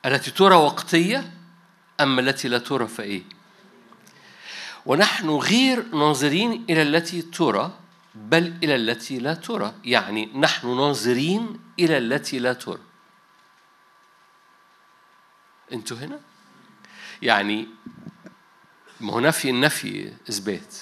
[0.07, 1.33] التي ترى وقتية
[2.01, 3.23] أما التي لا ترى فإيه؟
[4.85, 7.71] ونحن غير ناظرين إلى التي ترى
[8.15, 9.73] بل إلى التي لا ترى.
[9.83, 12.79] يعني نحن ناظرين إلى التي لا ترى.
[15.73, 16.19] أنتوا هنا؟
[17.21, 17.67] يعني
[19.01, 20.75] ما هو نفي النفي إثبات.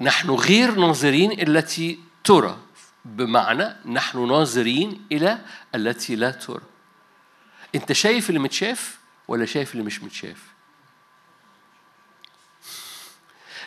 [0.00, 2.58] نحن غير ناظرين التي ترى.
[3.04, 5.38] بمعنى نحن ناظرين إلى
[5.74, 6.69] التي لا ترى.
[7.74, 10.42] انت شايف اللي متشاف ولا شايف اللي مش متشاف؟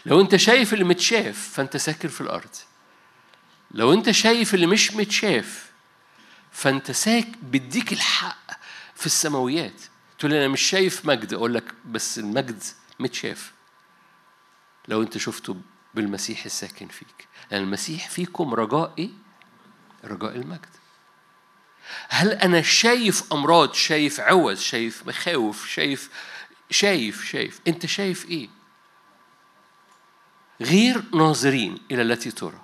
[0.05, 2.55] لو انت شايف اللي متشاف فانت ساكن في الأرض.
[3.71, 5.71] لو انت شايف اللي مش متشاف
[6.51, 8.51] فانت ساك بديك الحق
[8.95, 9.81] في السماويات.
[10.19, 12.63] تقول أنا مش شايف مجد أقول لك بس المجد
[12.99, 13.51] متشاف.
[14.87, 15.61] لو انت شفته
[15.93, 17.27] بالمسيح الساكن فيك.
[17.51, 19.09] لأن المسيح فيكم رجاء إيه؟
[20.03, 20.82] رجاء المجد.
[22.09, 26.09] هل أنا شايف أمراض شايف عوز شايف مخاوف شايف
[26.69, 28.49] شايف شايف أنت شايف إيه؟
[30.61, 32.61] غير ناظرين إلى التي ترى.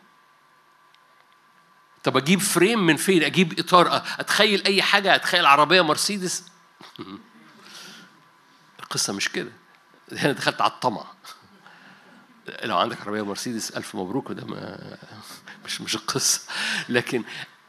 [2.03, 6.43] طب أجيب فريم من فين؟ أجيب إطار أتخيل أي حاجة؟ أتخيل عربية مرسيدس؟
[8.84, 9.51] القصة مش كده.
[10.21, 11.05] هنا دخلت على الطمع.
[12.63, 14.97] لو عندك عربية مرسيدس ألف مبروك ده ما
[15.65, 16.41] مش مش القصة.
[16.89, 17.23] لكن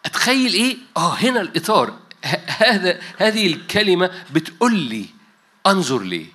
[0.04, 1.98] أتخيل إيه؟ آه هنا الإطار.
[2.46, 5.06] هذا هذه الكلمة بتقول لي
[5.66, 6.26] أنظر ليه؟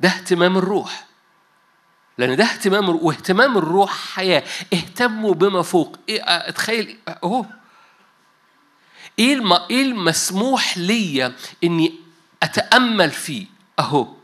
[0.00, 1.06] ده اهتمام الروح.
[2.18, 4.44] لأن ده اهتمام واهتمام الروح حياة.
[4.72, 5.96] اهتموا بما فوق.
[6.08, 7.46] إيه أتخيل أهو.
[9.18, 9.52] الم...
[9.52, 11.32] إيه المسموح ليا
[11.64, 11.94] إني
[12.42, 13.46] أتأمل فيه؟
[13.78, 14.14] أهو.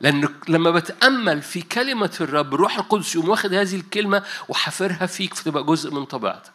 [0.00, 5.64] لأن لما بتأمل في كلمة الرب الروح القدس يقوم واخد هذه الكلمة وحافرها فيك فتبقى
[5.64, 6.52] جزء من طبيعتك.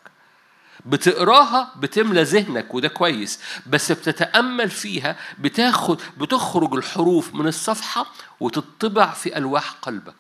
[0.85, 3.39] بتقراها بتملى ذهنك وده كويس.
[3.67, 8.05] بس بتتأمل فيها بتاخد بتخرج الحروف من الصفحة
[8.39, 10.15] وتطبع في ألواح قلبك.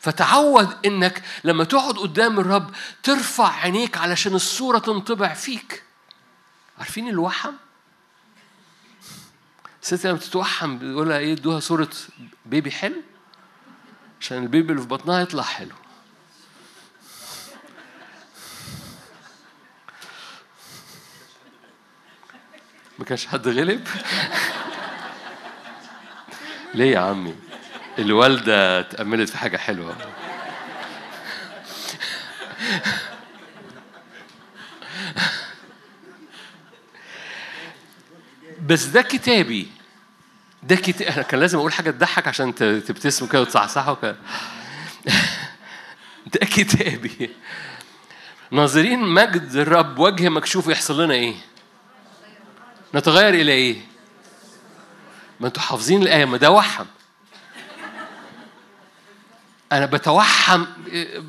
[0.00, 2.70] فتعود إنك لما تقعد قدام الرب
[3.02, 5.82] ترفع عينيك علشان الصورة تنطبع فيك.
[6.78, 7.52] عارفين الوحم؟
[9.82, 11.88] الست لما بتتوحم بيقولها إيه؟ ادوها صورة
[12.46, 13.02] بيبي حلو؟
[14.20, 15.74] عشان البيبي اللي في بطنها يطلع حلو.
[22.98, 23.88] ما كانش حد غلب؟
[26.74, 27.34] ليه يا عمي؟
[27.98, 29.96] الوالدة تأملت في حاجة حلوة.
[38.66, 39.68] بس ده كتابي.
[40.62, 44.12] ده كتاب أنا كان لازم أقول حاجة تضحك عشان تبتسموا كده وتصحصحوا
[46.26, 47.30] ده كتابي.
[48.50, 51.34] ناظرين مجد الرب وجه مكشوف يحصل لنا إيه؟
[52.94, 53.86] نتغير إلى إيه؟
[55.40, 56.84] ما أنتوا حافظين الآية ما ده وحم
[59.72, 60.64] أنا بتوحم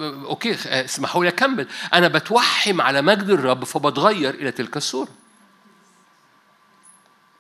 [0.02, 1.68] okay اسمحوا لي أكمل.
[1.94, 5.10] أنا بتوحم على مجد الرب فبتغير إلى تلك الصورة.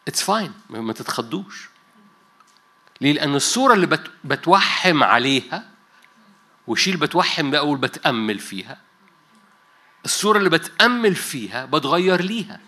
[0.08, 1.70] it's fine ما تتخضوش.
[3.02, 4.12] ليه؟ لأن الصورة اللي بت...
[4.24, 5.70] بتوحم عليها
[6.68, 8.78] وشيل بتوحم بقى أقول بتأمل فيها
[10.06, 12.60] الصورة اللي بتأمل فيها بتغير ليها.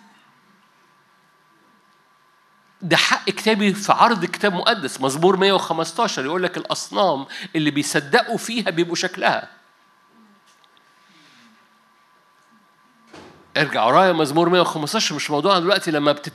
[2.81, 8.69] ده حق كتابي في عرض كتاب مقدس مزمور 115 يقول لك الأصنام اللي بيصدقوا فيها
[8.69, 9.49] بيبقوا شكلها.
[13.57, 16.33] ارجع ورايا مزمور 115 مش موضوعنا دلوقتي لما بتت...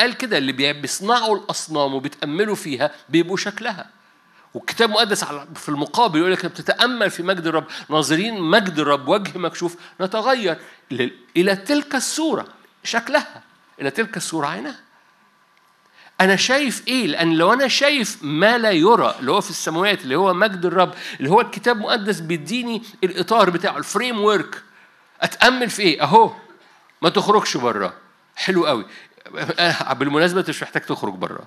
[0.00, 3.86] قال كده اللي بيصنعوا الأصنام وبيتأملوا فيها بيبقوا شكلها.
[4.54, 7.64] والكتاب المقدس في المقابل يقول لك بتتأمل في مجد الرب.
[7.90, 10.58] ناظرين مجد الرب وجه مكشوف نتغير
[11.36, 12.46] إلى تلك الصورة
[12.84, 13.42] شكلها
[13.80, 14.85] إلى تلك الصورة عينها.
[16.20, 20.16] أنا شايف إيه؟ لأن لو أنا شايف ما لا يرى اللي هو في السماوات اللي
[20.16, 24.62] هو مجد الرب اللي هو الكتاب المقدس بيديني الإطار بتاعه الفريم ورك
[25.20, 26.32] أتأمل في إيه؟ أهو
[27.02, 27.94] ما تخرجش بره
[28.36, 28.86] حلو قوي
[29.92, 31.44] بالمناسبة مش محتاج تخرج بره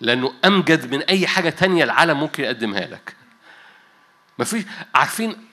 [0.00, 3.16] لأنه أمجد من أي حاجة تانية العالم ممكن يقدمها لك
[4.38, 5.47] مفيش عارفين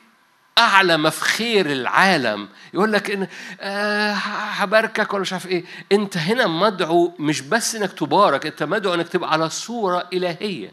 [0.57, 2.49] أعلى ما في خير العالم.
[2.73, 3.27] يقول لك إن
[3.59, 5.65] آه هباركك ولا مش عارف إيه.
[5.91, 10.71] أنت هنا مدعو مش بس إنك تبارك أنت مدعو إنك تبقى على صورة إلهية.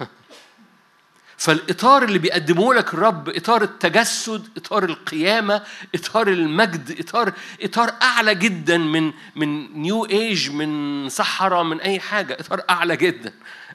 [1.36, 5.62] فالإطار اللي بيقدمه لك الرب إطار التجسد إطار القيامة
[5.94, 12.36] إطار المجد إطار إطار أعلى جدا من من نيو ايج من صحراء من أي حاجة.
[12.40, 13.32] إطار أعلى جدا.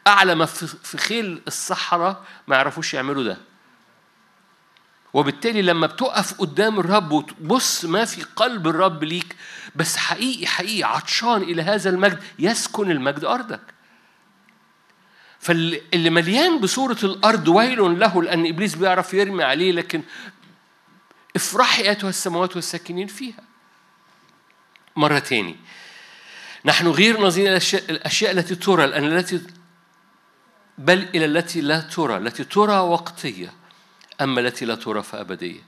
[0.08, 3.52] أعلى ما في خيل الصحراء ما يعرفوش يعملوا ده.
[5.13, 9.36] وبالتالي لما بتقف قدام الرب وتبص ما في قلب الرب ليك
[9.76, 13.62] بس حقيقي حقيقي عطشان إلى هذا المجد يسكن المجد أرضك.
[15.39, 20.04] فاللي مليان بصورة الأرض ويل له لأن إبليس بيعرف يرمي عليه لكن
[21.36, 23.43] افرحي أيتها السماوات والساكنين فيها.
[24.95, 25.56] مرة تاني.
[26.65, 29.41] نحن غير الأشياء, الأشياء التي ترى لأن التي
[30.78, 32.17] بل إلى التي لا ترى.
[32.17, 33.62] التي ترى وقتية.
[34.21, 35.62] أما التي لا ترى فأبدية.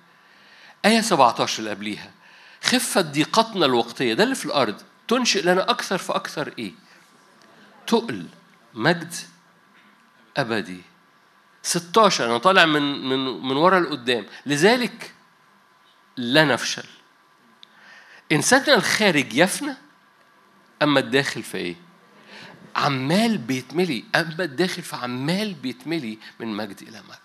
[0.86, 2.12] آية 17 اللي قبليها.
[2.64, 4.14] خفة ضيقتنا الوقتية.
[4.14, 4.82] ده اللي في الأرض.
[5.08, 6.72] تنشئ لنا أكثر فأكثر إيه؟
[7.88, 8.28] تقل.
[8.74, 9.14] مجد
[10.38, 10.82] أبدي.
[11.64, 14.26] 16 أنا طالع من من من ورا لقدام.
[14.46, 15.14] لذلك
[16.18, 16.86] لا نفشل.
[18.32, 19.78] إنساننا الخارج يفنى
[20.82, 21.76] أما الداخل فإيه؟
[22.76, 24.04] عمال بيتملي.
[24.16, 27.25] أما الداخل فعمال بيتملي من مجد إلى مجد.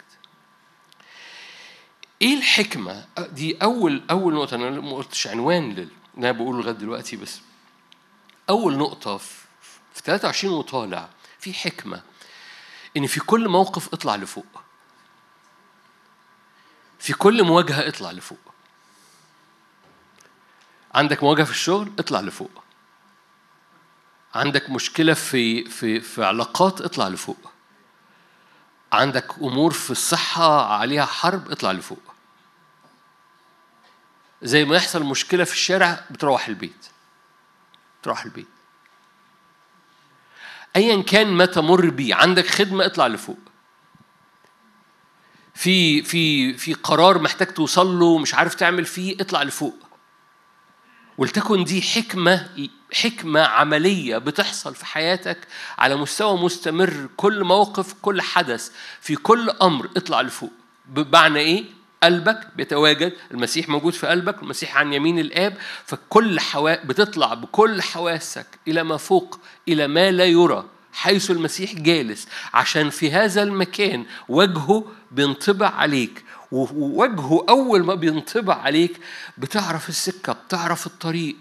[2.22, 7.16] إيه الحكمة؟ دي أول أول نقطة أنا ما قلتش عنوان لل أنا بقوله لغاية دلوقتي
[7.16, 7.40] بس.
[8.50, 12.02] أول نقطة في 23 وطالع في حكمة
[12.96, 14.62] إن في كل موقف اطلع لفوق.
[16.98, 18.38] في كل مواجهة اطلع لفوق.
[20.94, 22.62] عندك مواجهة في الشغل اطلع لفوق.
[24.34, 27.52] عندك مشكلة في في في علاقات اطلع لفوق.
[28.92, 32.09] عندك أمور في الصحة عليها حرب اطلع لفوق.
[34.42, 36.86] زي ما يحصل مشكلة في الشارع بتروح البيت.
[38.02, 38.48] تروح البيت.
[40.76, 43.38] ايا كان ما تمر بيه عندك خدمة اطلع لفوق.
[45.54, 49.76] في في في قرار محتاج توصل له مش عارف تعمل فيه اطلع لفوق.
[51.18, 52.48] ولتكن دي حكمة
[52.92, 55.38] حكمة عملية بتحصل في حياتك
[55.78, 58.70] على مستوى مستمر كل موقف كل حدث
[59.00, 60.52] في كل أمر اطلع لفوق.
[60.86, 61.64] بمعنى إيه؟
[62.02, 66.84] قلبك بيتواجد المسيح موجود في قلبك المسيح عن يمين الآب فكل حوا...
[66.84, 69.38] بتطلع بكل حواسك إلى ما فوق
[69.68, 76.24] إلى ما لا يرى حيث المسيح جالس عشان في هذا المكان وجهه بينطبع عليك.
[76.52, 79.00] ووجهه أول ما بينطبع عليك
[79.38, 81.36] بتعرف السكة بتعرف الطريق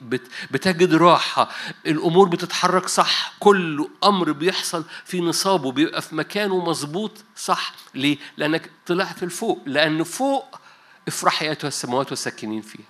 [0.52, 1.50] بتجد راحة
[1.86, 7.74] الأمور بتتحرك صح كل أمر بيحصل في نصابه بيبقى في مكانه مظبوط صح.
[7.96, 10.60] ليه؟ لأنك طلعت لفوق لأن فوق
[11.08, 12.86] افرح أيتها السماوات والساكنين فيها.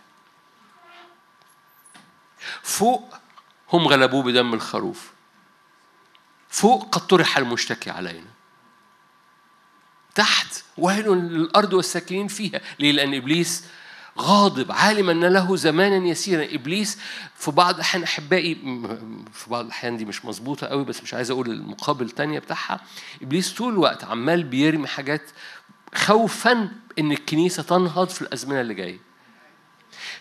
[2.63, 3.13] فوق
[3.73, 5.11] هم غلبوه بدم الخروف.
[6.49, 8.38] فوق قد طرح المشتكي علينا.
[10.19, 12.61] تحت ويل للأرض والساكنين فيها.
[12.79, 13.63] ليه؟ لأن إبليس
[14.19, 16.55] غاضب عالما أن له زمانا يسيرا.
[16.55, 16.97] إبليس
[17.35, 18.55] في بعض الأحيان أحبائي
[19.33, 22.79] في بعض الأحيان دي مش مظبوطة قوي بس مش عايز أقول المقابل التانية بتاعها.
[23.21, 25.21] إبليس طول الوقت عمال بيرمي حاجات
[25.95, 28.99] خوفا إن الكنيسة تنهض في الأزمنة اللي جاية.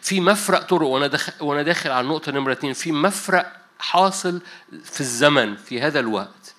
[0.00, 2.72] في مفرق طرق وأنا داخل وأنا داخل على النقطة نمرة اتنين.
[2.72, 4.40] في مفرق حاصل
[4.84, 6.54] في الزمن في هذا الوقت.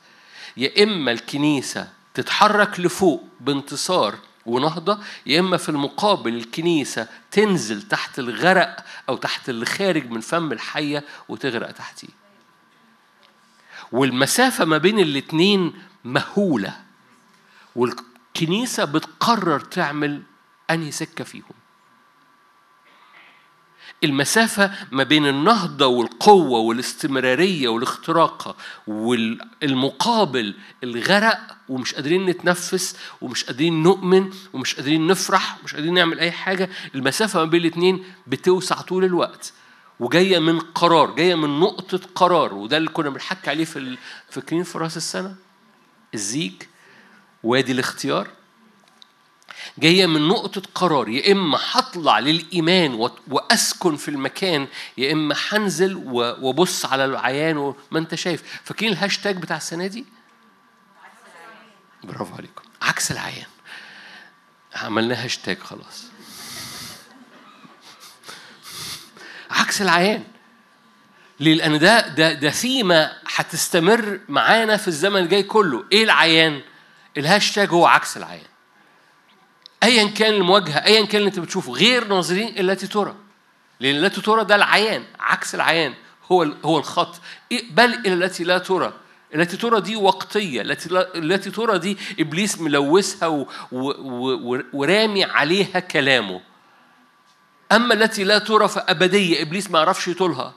[0.58, 4.16] يا إما الكنيسة تتحرك لفوق بانتصار
[4.46, 10.52] ونهضة يا إما في المقابل الكنيسة تنزل تحت الغرق أو تحت اللي خارج من فم
[10.52, 12.08] الحية وتغرق تحتيه.
[13.92, 16.76] والمسافة ما بين الاتنين مهولة
[17.76, 20.22] والكنيسة بتقرر تعمل
[20.72, 21.59] أنهي سكة فيهم.
[24.04, 28.56] المسافة ما بين النهضة والقوة والاستمرارية والاختراق
[28.88, 36.32] والمقابل الغرق ومش قادرين نتنفس ومش قادرين نؤمن ومش قادرين نفرح ومش قادرين نعمل أي
[36.32, 39.54] حاجة المسافة ما بين الاتنين بتوسع طول الوقت
[40.00, 43.98] وجاية من قرار جاية من نقطة قرار وده اللي كنا بنحكي عليه في
[44.30, 45.36] فاكرين في رأس السنة
[46.14, 46.54] الزيج
[47.44, 48.28] وادي الاختيار.
[49.78, 56.86] جاية من نقطة قرار يا إما هطلع للإيمان وأسكن في المكان يا إما هنزل وأبص
[56.86, 60.06] على العيان وما أنت شايف فاكرين الهاشتاج بتاع السنة دي؟
[62.04, 63.48] برافو عليكم عكس العيان
[64.76, 66.06] عملنا هاشتاج خلاص
[69.52, 70.24] عكس العيان
[71.40, 76.62] ليه؟ لأن ده ده ده ثيمة هتستمر معانا في الزمن الجاي كله، إيه العيان؟
[77.18, 78.49] الهاشتاج هو عكس العيان.
[79.84, 83.16] ايا كان المواجهة ايا كان اللي أنت بتشوفه غير ناظرين التي ترى.
[83.80, 85.94] لأن التي ترى ده العيان عكس العيان
[86.32, 87.22] هو هو الخط.
[87.72, 88.94] بل إلى التي لا ترى.
[89.36, 90.62] التي ترى دي وقتية.
[90.62, 93.46] التي التي ترى دي إبليس ملوثها.
[94.74, 96.42] ورامي عليها كلامه.
[97.72, 99.42] أما التي لا ترى فأبدية.
[99.42, 100.54] إبليس ما يعرفش يطولها.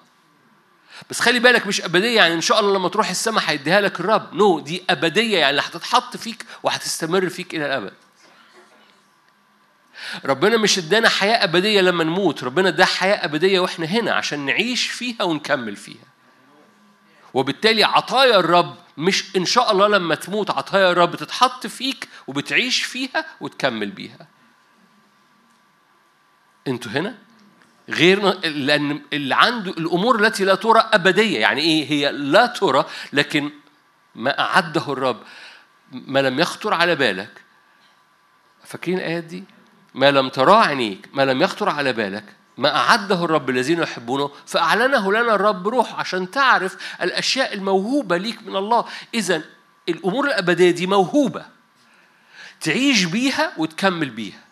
[1.11, 4.35] بس خلي بالك مش أبدية يعني إن شاء الله لما تروح السماء هيديها لك الرب.
[4.35, 7.93] نو no, دي أبدية يعني هتتحط فيك وهتستمر فيك إلى الأبد.
[10.25, 12.45] ربنا مش ادانا حياة أبدية لما نموت.
[12.45, 16.05] ربنا ادانا حياة أبدية وإحنا هنا عشان نعيش فيها ونكمل فيها.
[17.35, 23.27] وبالتالي عطايا الرب مش إن شاء الله لما تموت عطايا الرب تتحط فيك وبتعيش فيها
[23.41, 24.27] وتكمل بيها.
[26.69, 27.19] أنتوا هنا؟
[27.89, 31.41] غير لأن اللي عنده الأمور التي لا ترى أبدية.
[31.41, 33.51] يعني إيه؟ هي لا ترى لكن
[34.15, 35.23] ما أعده الرب
[35.93, 37.43] ما لم يخطر على بالك.
[38.65, 39.45] فاكرين الآيات دي؟
[39.95, 42.25] ما لم تراه عينيك ما لم يخطر على بالك
[42.59, 48.57] ما أعده الرب الذين يحبونه فأعلنه لنا الرب روح عشان تعرف الأشياء الموهوبة ليك من
[48.57, 48.85] الله.
[49.15, 49.43] إذا
[49.89, 51.47] الأمور الأبدية دي موهوبة.
[52.61, 54.45] تعيش بيها وتكمل بيها.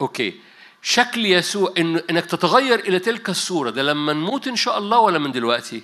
[0.00, 0.40] أوكي.
[0.82, 3.70] شكل يسوع إن إنك تتغير إلى تلك الصورة.
[3.70, 5.82] ده لما نموت إن شاء الله ولا من دلوقتي؟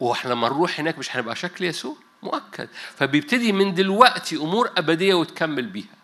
[0.00, 2.68] وإحنا لما نروح هناك مش هنبقى شكل يسوع؟ مؤكد.
[2.96, 5.96] فبيبتدي من دلوقتي أمور أبدية وتكمل بيها.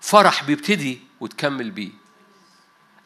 [0.00, 1.90] فرح بيبتدي وتكمل بيه.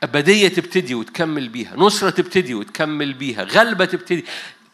[0.02, 1.76] أبدية تبتدي وتكمل بيها.
[1.76, 3.44] نصرة تبتدي وتكمل بيها.
[3.44, 4.24] غلبة تبتدي.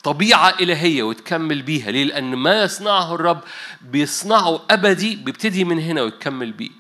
[0.03, 1.91] طبيعة إلهية وتكمل بيها.
[1.91, 3.45] ليه؟ لأن ما يصنعه الرب
[3.81, 6.71] بيصنعه أبدي بيبتدي من هنا ويكمل بيه.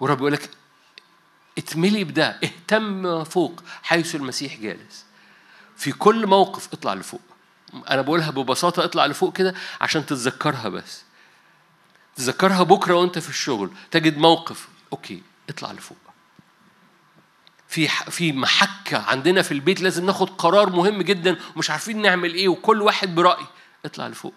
[0.00, 0.50] والرب يقول لك
[1.58, 5.04] اتملي بده اهتم فوق حيث المسيح جالس.
[5.76, 7.20] في كل موقف اطلع لفوق.
[7.90, 11.02] أنا بقولها ببساطة اطلع لفوق كده عشان تتذكرها بس.
[12.16, 13.70] تذكرها بكرة وانت في الشغل.
[13.90, 14.68] تجد موقف.
[14.92, 15.98] أوكي اطلع لفوق.
[17.68, 22.48] في في محكة عندنا في البيت لازم ناخد قرار مهم جدا ومش عارفين نعمل إيه
[22.48, 23.46] وكل واحد برأي.
[23.84, 24.34] اطلع لفوق.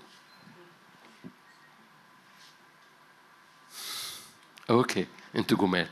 [4.70, 5.88] أوكي أنتوا جمال.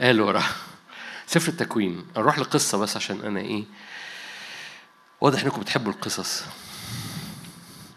[0.00, 0.42] قالوا ورا
[1.26, 2.06] سفر التكوين.
[2.16, 3.64] أروح لقصة بس عشان أنا إيه
[5.20, 6.44] واضح إنكم بتحبوا القصص.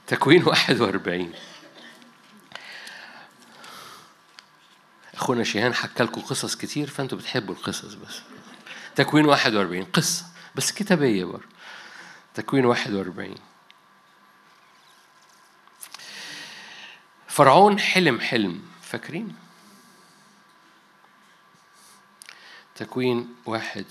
[0.10, 1.34] تكوين 41
[5.14, 8.22] أخونا شيهان حكى لكم قصص كتير فأنتوا بتحبوا القصص بس.
[8.96, 11.46] تكوين 41 قصة بس كتابية برضه.
[12.34, 13.36] تكوين 41
[17.28, 19.36] فرعون حلم حلم فاكرين؟
[22.76, 23.86] تكوين واحد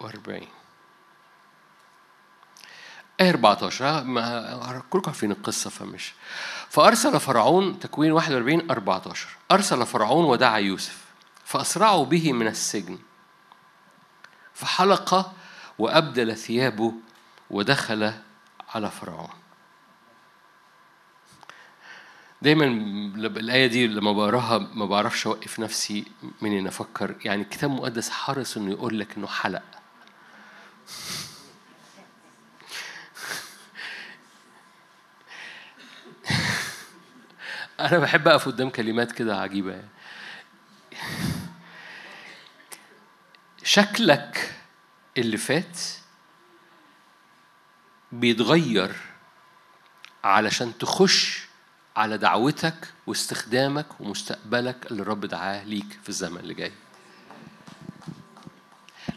[0.00, 0.48] وأربعين.
[3.22, 6.12] آية 14 ما كلكم عارفين القصة فمش.
[6.68, 11.04] فأرسل فرعون تكوين 41 14 أرسل فرعون ودعا يوسف.
[11.44, 12.98] فأسرعوا به من السجن.
[14.54, 15.32] فحلق
[15.78, 16.94] وأبدل ثيابه
[17.50, 18.12] ودخل
[18.74, 19.30] على فرعون.
[22.42, 22.64] دايما
[23.26, 26.04] الآية دي لما بقراها ما بعرفش أوقف نفسي
[26.40, 27.14] من إن أفكر.
[27.24, 29.62] يعني الكتاب المقدس حرص إنه يقول لك إنه حلق.
[37.82, 39.88] أنا بحب أقف قدام كلمات كده عجيبة يعني.
[43.64, 44.54] شكلك
[45.18, 45.78] اللي فات
[48.12, 48.96] بيتغير
[50.24, 51.46] علشان تخش
[51.96, 56.72] على دعوتك واستخدامك ومستقبلك اللي الرب دعاه ليك في الزمن اللي جاي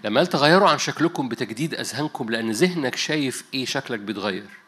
[0.04, 4.65] لما قال تغيروا عن شكلكم بتجديد أذهانكم لأن ذهنك شايف إيه شكلك بيتغير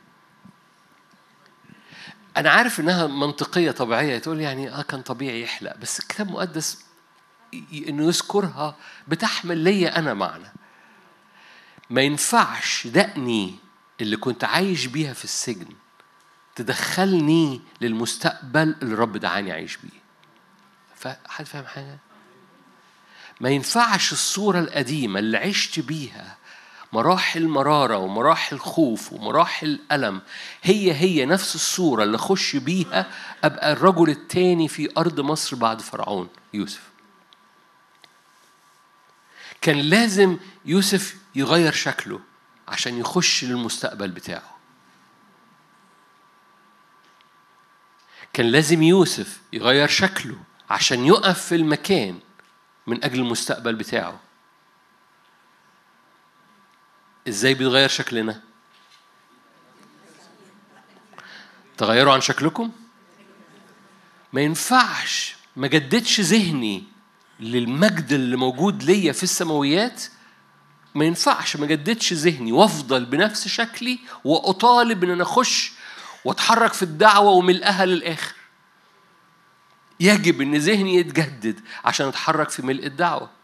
[2.38, 4.18] أنا عارف إنها منطقية طبيعية.
[4.18, 5.78] تقول يعني آه كان طبيعي يحلق.
[5.78, 6.86] بس الكتاب المقدس
[7.74, 8.76] إنه يذكرها
[9.08, 10.52] بتحمل ليا أنا معنى.
[11.90, 13.56] ما ينفعش دقني
[14.02, 15.68] اللي كنت عايش بيها في السجن
[16.56, 20.00] تدخلني للمستقبل اللي الرب دعاني أعيش بيه.
[20.96, 21.98] فحد فاهم حاجة؟
[23.42, 26.38] ما ينفعش الصورة القديمة اللي عشت بيها
[26.94, 30.22] مراحل مرارة ومراحل خوف ومراحل ألم
[30.64, 33.12] هي هي نفس الصورة اللي أخش بيها
[33.44, 36.82] أبقى الرجل التاني في أرض مصر بعد فرعون يوسف.
[39.62, 42.20] كان لازم يوسف يغير شكله
[42.68, 44.58] عشان يخش للمستقبل بتاعه.
[48.34, 50.38] كان لازم يوسف يغير شكله
[50.70, 52.20] عشان يقف في المكان
[52.88, 54.20] من أجل المستقبل بتاعه.
[57.28, 58.42] إزاي بيتغير شكلنا؟
[61.78, 62.72] تغيروا عن شكلكم؟
[64.34, 66.84] ما ينفعش ما جددش ذهني
[67.40, 70.04] للمجد اللي موجود ليا في السماويات.
[70.96, 75.72] ما ينفعش ما جددش ذهني وافضل بنفس شكلي وأطالب إن أنا أخش
[76.26, 78.34] وأتحرك في الدعوة وملئها للآخر.
[80.00, 83.37] يجب إن ذهني يتجدد عشان أتحرك في ملء الدعوة.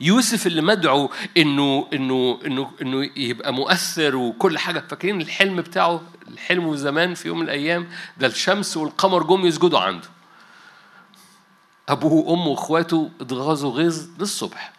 [0.00, 4.84] يوسف اللي مدعو إنه إنه إنه إنه يبقى مؤثر وكل حاجة.
[4.90, 10.08] فاكرين الحلم بتاعه؟ الحلم زمان في يوم من الأيام ده الشمس والقمر جم يسجدوا عنده.
[11.88, 14.72] أبوه وأمه وإخواته اتغاظوا غيظ للصبح.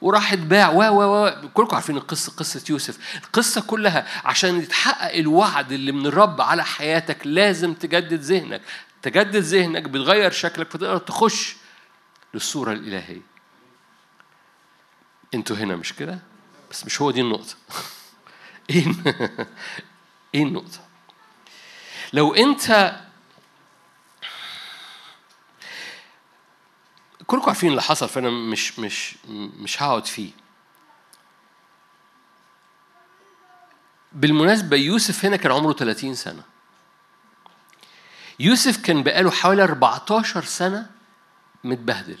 [0.00, 2.98] وراح اتباع و و و كلكم عارفين القصة قصة يوسف.
[3.24, 8.62] القصة كلها عشان يتحقق الوعد اللي من الرب على حياتك لازم تجدد ذهنك.
[9.02, 11.56] تجدد ذهنك بتغير شكلك فتقدر تخش
[12.34, 13.37] للصورة الإلهية.
[15.34, 16.18] أنتوا هنا مش كده؟
[16.70, 17.54] بس مش هو دي النقطة.
[18.70, 18.84] إيه
[20.34, 20.80] إيه النقطة؟
[22.12, 22.96] لو أنت
[27.26, 30.30] كلكم عارفين اللي حصل فأنا مش مش مش هقعد فيه.
[34.12, 36.42] بالمناسبة يوسف هنا كان عمره 30 سنة.
[38.40, 40.90] يوسف كان بقاله حوالي 14 سنة
[41.64, 42.18] متبهدل.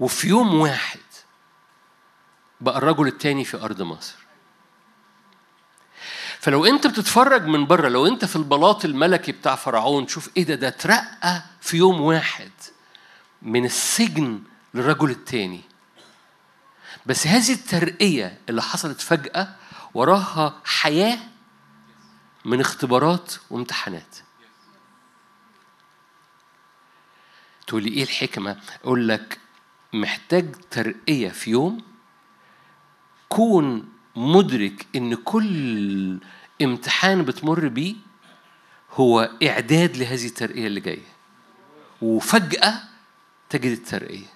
[0.00, 1.00] وفي يوم واحد
[2.60, 4.16] بقى الرجل التاني في أرض مصر.
[6.40, 10.54] فلو أنت بتتفرج من بره لو أنت في البلاط الملكي بتاع فرعون شوف إيه ده
[10.54, 12.50] ده اترقى في يوم واحد
[13.42, 14.42] من السجن
[14.74, 15.60] للرجل التاني.
[17.06, 19.54] بس هذه الترقية اللي حصلت فجأة
[19.94, 21.18] وراها حياة
[22.44, 24.16] من اختبارات وامتحانات.
[27.66, 29.38] تقول لي إيه الحكمة؟ أقول لك
[29.92, 31.87] محتاج ترقية في يوم
[33.28, 36.18] كون مدرك إن كل
[36.62, 37.94] امتحان بتمر بيه
[38.92, 41.06] هو إعداد لهذه الترقية اللي جاية.
[42.02, 42.74] وفجأة
[43.50, 44.26] تجد الترقية.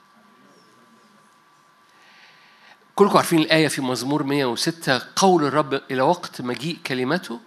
[2.94, 7.40] كلكم عارفين الآية في مزمور 106 قول الرب إلى وقت مجيء كلمته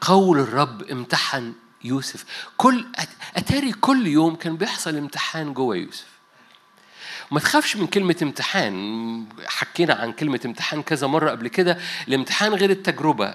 [0.00, 1.52] قول الرب امتحن
[1.84, 2.24] يوسف.
[2.56, 2.86] كل
[3.36, 6.11] أتاري كل يوم كان بيحصل امتحان جوه يوسف.
[7.32, 9.26] ما تخافش من كلمة امتحان.
[9.46, 11.78] حكينا عن كلمة امتحان كذا مرة قبل كده.
[12.08, 13.34] الامتحان غير التجربة.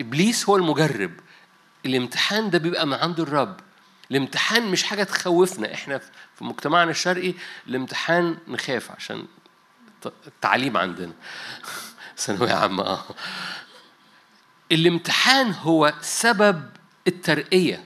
[0.00, 1.12] إبليس هو المجرب.
[1.86, 3.60] الامتحان ده بيبقى من عند الرب.
[4.10, 5.74] الامتحان مش حاجة تخوفنا.
[5.74, 5.98] إحنا
[6.34, 7.34] في مجتمعنا الشرقي
[7.68, 9.26] الامتحان نخاف عشان
[10.26, 11.12] التعليم عندنا.
[12.16, 13.04] ثانوية عامة آه.
[14.72, 16.70] الامتحان هو سبب
[17.06, 17.84] الترقية.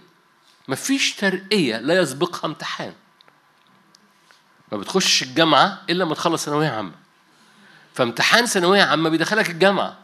[0.68, 2.92] مفيش ترقية لا يسبقها امتحان.
[4.72, 6.92] ما بتخش الجامعة إلا ما تخلص ثانوية عامة.
[7.94, 9.96] فامتحان ثانوية عامة بيدخلك الجامعة.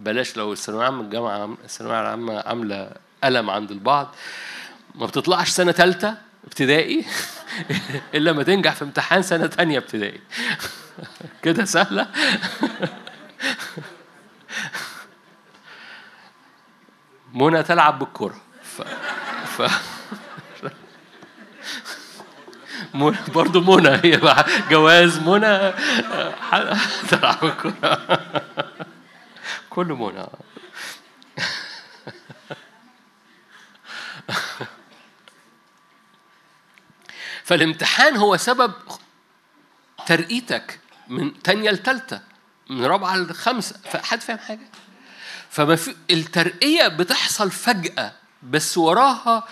[0.00, 2.90] بلاش لو الثانوية عامة الجامعة الثانوية العامة عاملة
[3.24, 4.14] ألم عند البعض.
[4.94, 6.14] ما بتطلعش سنة تالتة
[6.44, 7.04] ابتدائي
[8.14, 10.20] إلا ما تنجح في امتحان سنة تانية ابتدائي.
[11.44, 12.06] كده سهلة؟
[17.34, 18.40] منى تلعب بالكرة.
[18.62, 18.82] ف...
[19.46, 19.62] ف...
[20.62, 20.70] منى
[23.34, 23.88] برضه منى.
[24.04, 24.20] هي
[24.70, 25.72] جواز منى.
[27.42, 28.08] بالكرة
[29.70, 30.26] كله منى.
[37.44, 38.72] فالامتحان هو سبب
[40.06, 42.20] ترقيتك من تانية لتالتة
[42.70, 43.76] من رابعة لخمسة.
[43.90, 44.68] فحد فاهم حاجة؟
[45.50, 49.44] فما في الترقية بتحصل فجأة بس وراها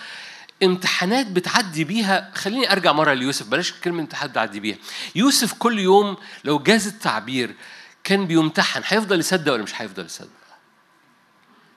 [0.63, 4.77] امتحانات بتعدي بيها خليني أرجع مرة ليوسف بلاش كلمة امتحان بتعدي بيها.
[5.15, 7.55] يوسف كل يوم لو جاز التعبير
[8.03, 10.29] كان بيمتحن هيفضل يصدق ولا مش هيفضل يصدق؟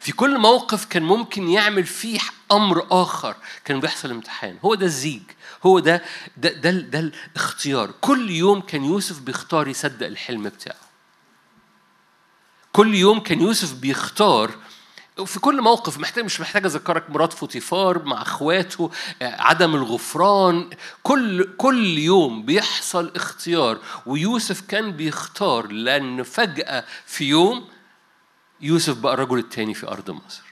[0.00, 2.18] في كل موقف كان ممكن يعمل فيه
[2.52, 4.58] أمر آخر كان بيحصل امتحان.
[4.64, 5.22] هو ده الزيج
[5.66, 6.02] هو ده
[6.36, 7.90] ده ده, ده الاختيار.
[8.00, 10.76] كل يوم كان يوسف بيختار يصدق الحلم بتاعه.
[12.72, 14.50] كل يوم كان يوسف بيختار
[15.24, 18.90] في كل موقف محتاج مش محتاج أذكرك مرات فوتيفار مع أخواته
[19.22, 20.70] عدم الغفران.
[21.02, 27.68] كل كل يوم بيحصل اختيار ويوسف كان بيختار لأن فجأة في يوم
[28.60, 30.42] يوسف بقى الرجل الثاني في أرض مصر.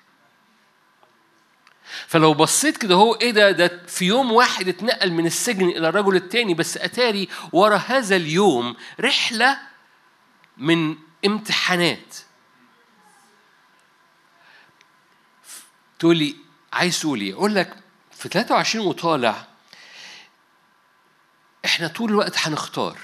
[2.07, 6.17] فلو بصيت كده هو إيه ده؟ ده في يوم واحد اتنقل من السجن إلى الرجل
[6.17, 9.59] الثاني بس أتاري ورا هذا اليوم رحلة
[10.57, 10.97] من
[11.27, 12.15] امتحانات.
[15.99, 16.36] تقول لي
[16.72, 17.76] عايز تقول إيه؟ أقول لك
[18.12, 19.47] في 23 وطالع
[21.64, 22.99] إحنا طول الوقت هنختار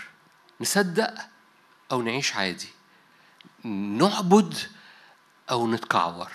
[0.61, 1.14] نصدق
[1.93, 2.68] أو نعيش عادي
[3.64, 4.55] نعبد
[5.51, 6.30] أو نتكعور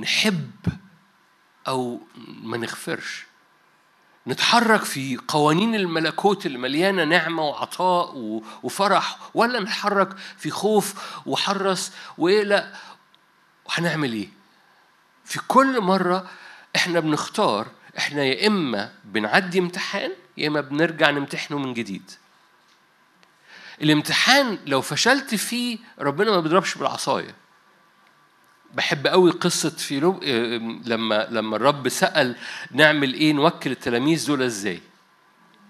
[0.00, 0.50] نحب
[1.68, 3.26] أو ما نغفرش
[4.26, 8.16] نتحرك في قوانين الملكوت اللي مليانة نعمة وعطاء
[8.62, 10.94] وفرح ولا نتحرك في خوف
[11.26, 12.72] وحرس ولا
[13.72, 14.28] وهنعمل إيه؟
[15.24, 16.30] في كل مرة
[16.76, 17.68] إحنا بنختار
[17.98, 22.10] إحنا يا إما بنعدي امتحان يا إما بنرجع نمتحنه من جديد.
[23.82, 27.34] الامتحان لو فشلت فيه ربنا ما بيضربش بالعصاية.
[28.74, 30.24] بحب قوي قصة في لب...
[30.88, 32.36] لما لما الرب سأل
[32.70, 34.80] نعمل إيه نوكل التلاميذ دول إزاي؟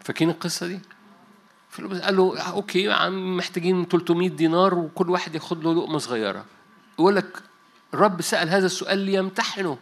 [0.05, 0.81] فاكرين القصة دي؟
[2.03, 6.45] قال له أوكي عم محتاجين 300 دينار وكل واحد ياخد له لقمة صغيرة.
[6.99, 7.43] يقول لك
[7.95, 9.79] الرب سأل هذا السؤال ليمتحنه.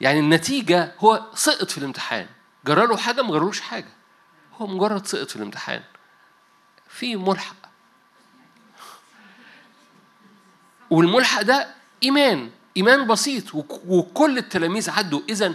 [0.00, 2.26] يعني النتيجة هو سقط في الامتحان.
[2.66, 3.92] جرى له حاجة ما حاجة.
[4.54, 5.82] هو مجرد سقط في الامتحان.
[6.88, 7.56] في ملحق.
[10.90, 15.54] والملحق ده إيمان إيمان بسيط وكل التلاميذ عدوا إذا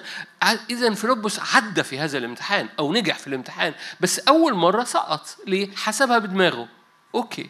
[0.70, 5.76] إذا فيلبس عدى في هذا الامتحان أو نجح في الامتحان بس أول مرة سقط ليه؟
[5.76, 6.68] حسبها بدماغه
[7.16, 7.50] okay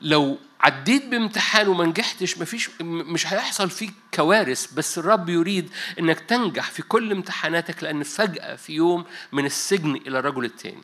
[0.00, 6.70] لو عديت بامتحان وما نجحتش مفيش مش هيحصل فيك كوارث بس الرب يريد إنك تنجح
[6.70, 10.82] في كل امتحاناتك لأن فجأة في يوم من السجن إلى الرجل الثاني.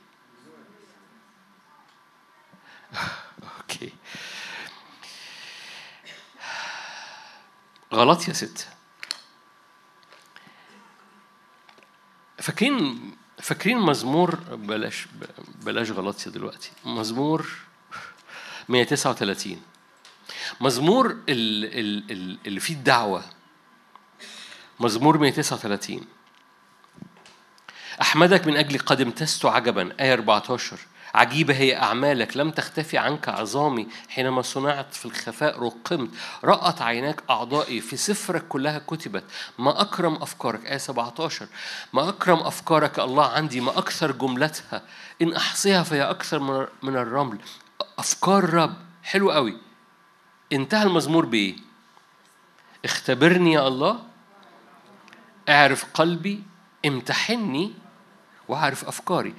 [3.60, 3.92] okay.
[7.92, 8.68] غلط يا ست
[12.38, 15.06] فاكرين فاكرين مزمور بلاش
[15.62, 17.46] بلاش غلط يا دلوقتي مزمور
[18.68, 19.62] 139
[20.60, 23.24] مزمور اللي فيه الدعوة.
[24.80, 26.00] مزمور 139
[28.00, 29.92] أحمدك من أجل قد امتزت عجبا.
[30.00, 30.78] آية 14
[31.14, 32.36] عجيبة هي أعمالك.
[32.36, 33.88] لم تختفي عنك عظامي.
[34.08, 36.10] حينما صنعت في الخفاء رقمت.
[36.44, 37.80] رأت عيناك أعضائي.
[37.80, 39.24] في سفرك كلها كتبت.
[39.58, 40.66] ما أكرم أفكارك.
[40.66, 41.46] آية 17
[41.92, 42.98] ما أكرم أفكارك.
[42.98, 43.60] الله عندي.
[43.60, 44.82] ما أكثر جملتها.
[45.22, 47.38] إن أحصيها فهي أكثر من الرمل.
[47.98, 48.74] أفكار رب.
[49.02, 49.56] حلو قوي.
[50.52, 51.56] انتهى المزمور بإيه؟
[52.84, 54.02] اختبرني يا الله.
[55.48, 56.42] اعرف قلبي
[56.86, 57.72] امتحني
[58.48, 59.34] وعارف أفكاري.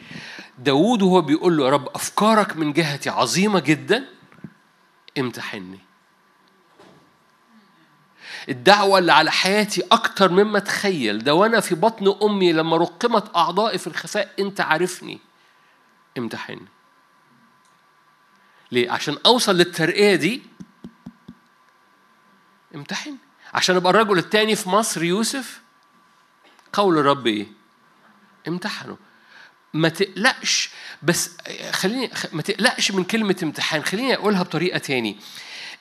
[0.57, 4.05] داود وهو بيقول له يا رب أفكارك من جهتي عظيمة جدا.
[5.17, 5.79] امتحني.
[8.49, 11.23] الدعوة اللي على حياتي أكتر مما تخيل.
[11.23, 15.19] ده وأنا في بطن أمي لما رقمت أعضائي في الخفاء أنت عارفني.
[16.17, 16.67] امتحني.
[18.75, 20.41] ليه؟ عشان أوصل للترقية دي.
[22.75, 23.17] امتحن.
[23.53, 25.61] عشان أبقى الرجل الثاني في مصر يوسف.
[26.73, 27.47] قول الرب إيه؟
[28.47, 28.97] امتحنه.
[29.73, 30.69] ما تقلقش.
[31.03, 31.31] بس
[31.71, 33.83] خليني ما تقلقش من كلمة امتحان.
[33.83, 35.19] خليني أقولها بطريقة تاني.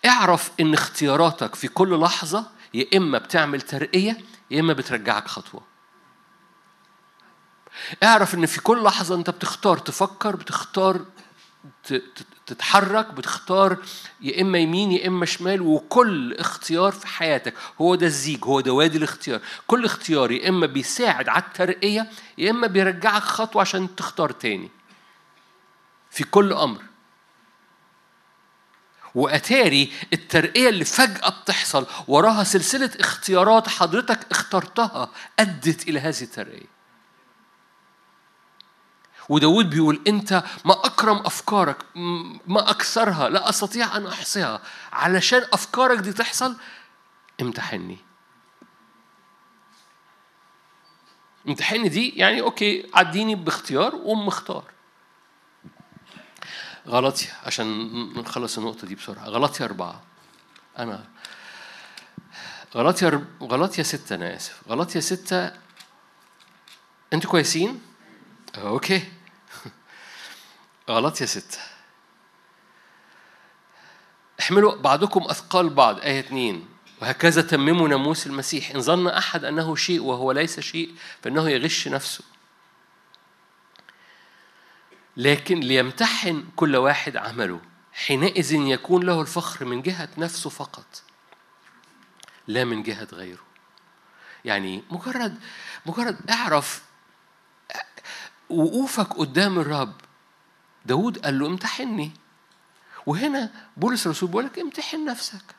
[0.07, 4.19] اعرف إن اختياراتك في كل لحظة يا إما بتعمل ترقية
[4.51, 5.63] يا إما بترجعك خطوة.
[8.03, 11.05] اعرف إن في كل لحظة أنت بتختار تفكر بتختار
[12.47, 13.77] تتحرك بتختار
[14.21, 17.55] يا إما يمين يا إما شمال وكل اختيار في حياتك.
[17.81, 19.41] هو ده الزيج هو ده وادي الاختيار.
[19.67, 24.71] كل اختيار يا إما بيساعد على الترقية يا إما بيرجعك خطوة عشان تختار تاني.
[26.11, 26.83] في كل أمر.
[29.15, 36.74] وأتاري الترقية اللي فجأة بتحصل وراها سلسلة اختيارات حضرتك اخترتها أدت إلى هذه الترقية.
[39.29, 41.77] وداود بيقول أنت ما أكرم أفكارك
[42.47, 44.61] ما أكثرها لا أستطيع أن أحصيها.
[44.93, 46.57] علشان أفكارك دي تحصل
[47.41, 47.99] امتحني.
[51.49, 54.65] امتحني دي يعني okay عديني باختيار وأم اختار
[56.89, 57.89] غلاطية عشان
[58.21, 59.25] نخلص النقطة دي بسرعة.
[59.25, 60.03] غلاطية أربعة.
[60.79, 61.05] أنا
[62.75, 64.61] غلاطية غلاطية ستة أنا آسف.
[64.69, 65.53] غلاطية ستة
[67.13, 67.94] أنتوا كويسين؟
[68.59, 69.13] okay
[70.89, 71.59] غلاطية ستة
[74.41, 75.99] احملوا بعضكم أثقال بعض.
[75.99, 76.69] آية اتنين
[77.03, 78.71] وهكذا تمموا ناموس المسيح.
[78.71, 82.25] إن ظن أحد أنه شيء وهو ليس شيء فإنه يغش نفسه.
[85.17, 87.61] لكن ليمتحن كل واحد عمله.
[87.93, 91.03] حينئذ يكون له الفخر من جهة نفسه فقط.
[92.47, 93.45] لا من جهة غيره.
[94.45, 95.39] يعني مجرد
[95.87, 96.83] مجرد اعرف
[98.51, 99.95] وقوفك قدام الرب.
[100.87, 102.13] داود قال له امتحني.
[103.07, 105.55] وهنا بولس الرسول بيقول لك امتحن نفسك.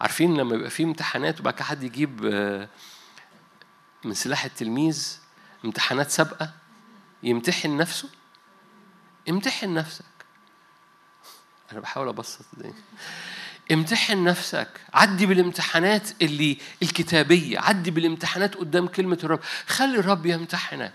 [0.00, 2.68] عارفين لما يبقى في امتحانات وبعد كده حد يجيب آه،
[4.04, 5.18] من سلاح التلميذ
[5.64, 6.54] امتحانات سابقة
[7.22, 8.08] يمتحن نفسه؟
[9.28, 10.04] امتحن نفسك.
[11.72, 12.82] أنا بحاول أبسط الدنيا.
[13.72, 14.68] امتحن نفسك.
[14.94, 19.40] عدي بالامتحانات اللي الكتابية عدي بالامتحانات قدام كلمة الرب.
[19.66, 20.92] خلي الرب يمتحنك.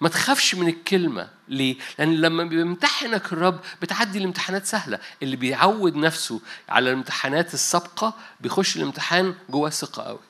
[0.00, 1.28] ما تخافش من الكلمة.
[1.48, 4.98] ليه؟ لأن لما بيمتحنك الرب بتعدي الامتحانات سهلة.
[5.22, 10.20] اللي بيعود نفسه على الامتحانات السابقة بيخش الامتحان جواه ثقة قوي.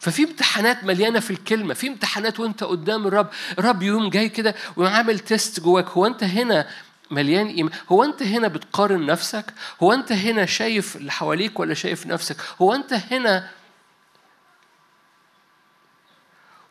[0.00, 1.74] ففي امتحانات مليانة في الكلمة.
[1.74, 3.28] في امتحانات وانت قدام الرب.
[3.58, 5.88] الرب يوم جاي كده وعامل تيست جواك.
[5.88, 6.68] هو انت هنا
[7.10, 7.72] مليان إيمان.
[7.92, 12.74] هو أنت هنا بتقارن نفسك؟ هو أنت هنا شايف اللي حواليك ولا شايف نفسك؟ هو
[12.74, 13.50] أنت هنا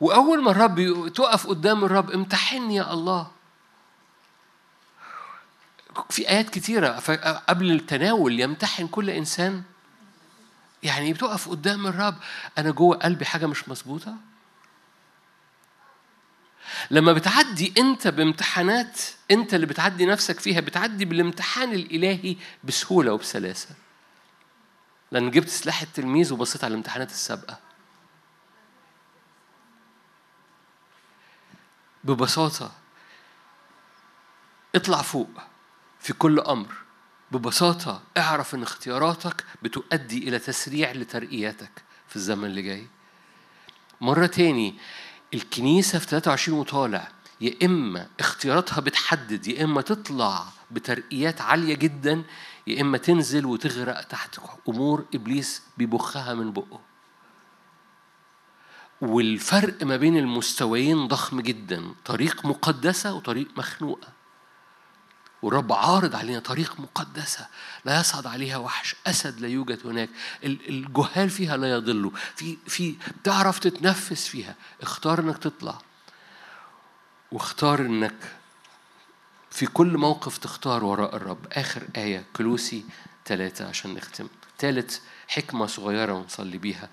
[0.02, 3.32] وأول ما الرب تقف قدام الرب امتحني يا الله.
[6.10, 6.90] في آيات كتيرة
[7.48, 9.64] قبل التناول يمتحن كل إنسان.
[10.84, 12.16] يعني بتقف قدام الرب
[12.58, 14.16] أنا جوه قلبي حاجة مش مظبوطة؟
[16.92, 19.00] لما بتعدي انت بامتحانات
[19.32, 23.70] انت اللي بتعدي نفسك فيها بتعدي بالامتحان الإلهي بسهولة وبسلاسة.
[25.12, 27.60] لأن جبت سلاح التلميذ وبصيت على الامتحانات السابقة.
[32.04, 32.72] ببساطة
[34.76, 35.30] اطلع فوق
[36.00, 36.74] في كل أمر.
[37.32, 42.88] ببساطة اعرف إن اختياراتك بتؤدي إلى تسريع لترقياتك في الزمن اللي جاي.
[44.02, 44.76] مرة تاني
[45.34, 47.08] الكنيسة في 23 وطالع
[47.42, 52.24] يا إما اختياراتها بتحدد يا إما تطلع بترقيات عالية جدا
[52.68, 56.80] يا إما تنزل وتغرق تحت أمور إبليس بيبخها من بقه.
[59.02, 64.19] والفرق ما بين المستويين ضخم جدا طريق مقدسة وطريق مخنوقة.
[65.42, 67.48] والرب عارض علينا طريق مقدسة
[67.86, 68.96] لا يصعد عليها وحش.
[69.08, 70.10] أسد لا يوجد هناك.
[70.44, 74.56] الجهال فيها لا يضلوا في في تعرف تتنفس فيها.
[74.82, 75.82] اختار إنك تطلع.
[77.32, 78.36] واختار إنك
[79.52, 81.48] في كل موقف تختار وراء الرب.
[81.52, 82.86] آخر آية كلوسي
[83.26, 84.28] ثلاثة عشان نختم.
[84.60, 86.90] ثالث حكمة صغيرة ونصلي بيها.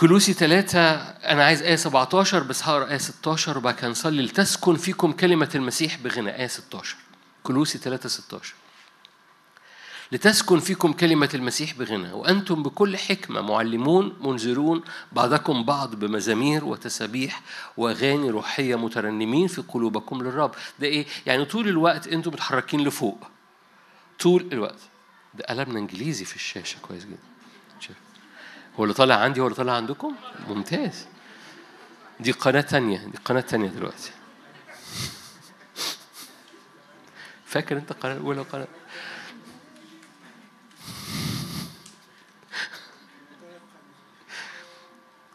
[0.00, 4.22] كلوسي ثلاثة أنا عايز آية 17 بس هقرأ آية 16 وبعد كده نصلي.
[4.22, 6.96] لتسكن فيكم كلمة المسيح بغنى آية 16
[7.42, 8.54] كلوسي 3 16
[10.12, 14.82] لتسكن فيكم كلمة المسيح بغنى وأنتم بكل حكمة معلمون منذرون
[15.12, 17.42] بعضكم بعض بمزامير وتسابيح
[17.76, 20.54] وأغاني روحية مترنمين في قلوبكم للرب.
[20.78, 23.18] ده إيه؟ يعني طول الوقت أنتم متحركين لفوق.
[24.18, 24.80] طول الوقت.
[25.34, 26.78] ده قلبنا إنجليزي في الشاشة.
[26.82, 27.29] كويس جدا.
[28.78, 30.14] هو اللي طالع عندي هو اللي طالع عندكم؟
[30.48, 31.06] ممتاز.
[32.20, 34.10] دي قناة تانية دي قناة تانية دلوقتي.
[37.46, 38.66] فاكر انت القناة الأولى والقناة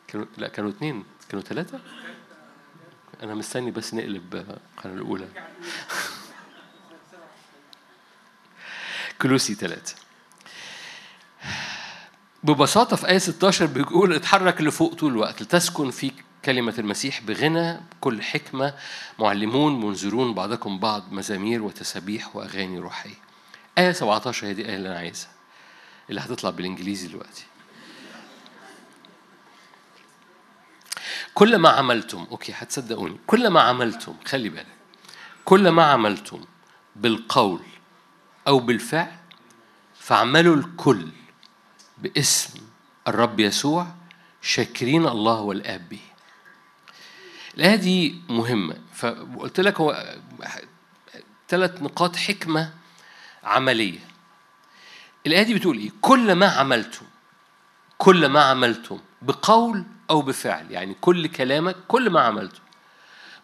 [0.08, 1.80] كانوا لا كانوا اثنين كانوا ثلاثة
[3.24, 5.28] أنا مستني بس نقلب القناة الأولى.
[9.22, 9.96] كلوسي ثلاثة
[12.46, 16.14] ببساطة في آية 16 بيقول اتحرك لفوق طول الوقت لتسكن فيك
[16.46, 18.74] كلمة المسيح بغنى كل حكمة
[19.20, 23.16] معلمون منذرون بعضكم بعض مزامير وتسابيح وأغاني روحية.
[23.78, 25.30] آية 17 هي دي الآية اللي أنا عايزها.
[26.10, 27.46] اللي هتطلع بالإنجليزي دلوقتي.
[31.34, 33.18] كل ما عملتم أوكي هتصدقوني.
[33.28, 34.66] كل ما عملتم خلي بالك.
[35.46, 36.42] كل ما عملتم
[36.96, 37.60] بالقول
[38.48, 39.12] أو بالفعل
[40.00, 41.08] فاعملوا الكل
[41.98, 42.60] باسم
[43.08, 43.88] الرب يسوع
[44.42, 46.00] شاكرين الله والآب به.
[47.58, 48.76] الآية دي مهمة.
[48.94, 50.16] فقلت لك هو
[51.48, 52.74] ثلاث نقاط حكمة
[53.44, 54.00] عملية.
[55.28, 57.06] الآية دي بتقول إيه؟ كل ما عملتم
[57.98, 60.72] كل ما عملتم بقول أو بفعل.
[60.72, 62.60] يعني كل كلامك كل ما عملته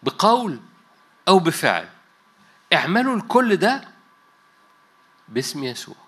[0.02, 0.60] بقول
[1.28, 1.88] أو بفعل.
[2.72, 3.88] اعملوا الكل ده
[5.28, 6.01] باسم يسوع.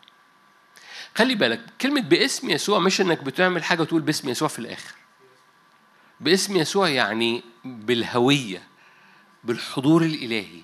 [1.14, 4.94] خلي بالك كلمة باسم يسوع مش إنك بتعمل حاجة وتقول باسم يسوع في الآخر.
[6.20, 8.62] باسم يسوع يعني بالهوية
[9.44, 10.62] بالحضور الإلهي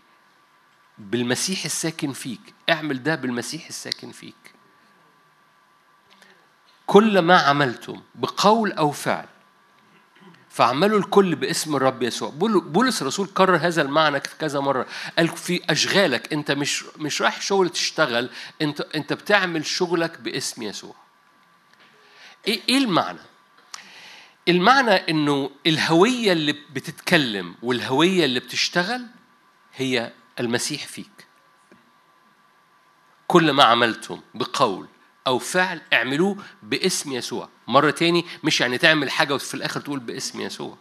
[0.99, 2.41] بالمسيح الساكن فيك.
[2.71, 4.35] اعمل ده بالمسيح الساكن فيك.
[6.87, 9.27] كل ما عملتم بقول أو فعل
[10.61, 12.31] فاعملوا الكل باسم الرب يسوع.
[12.31, 14.87] بولس الرسول كرر هذا المعنى في كذا مرة.
[15.19, 18.31] قال في أشغالك أنت مش مش رايح شغل تشتغل
[18.63, 20.95] انت أنت بتعمل شغلك باسم يسوع.
[22.47, 23.19] إيه إيه المعنى؟
[24.49, 29.07] المعنى إنه الهوية اللي بتتكلم والهوية اللي بتشتغل
[29.75, 31.27] هي المسيح فيك.
[33.27, 34.89] كل ما عملتم بقول
[35.27, 37.49] أو فعل اعملوه باسم يسوع.
[37.69, 40.77] مرة تاني مش يعني تعمل حاجة وفي الآخر تقول باسم يسوع.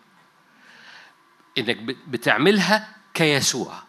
[1.58, 1.78] إنك
[2.08, 3.84] بتعملها كيسوع.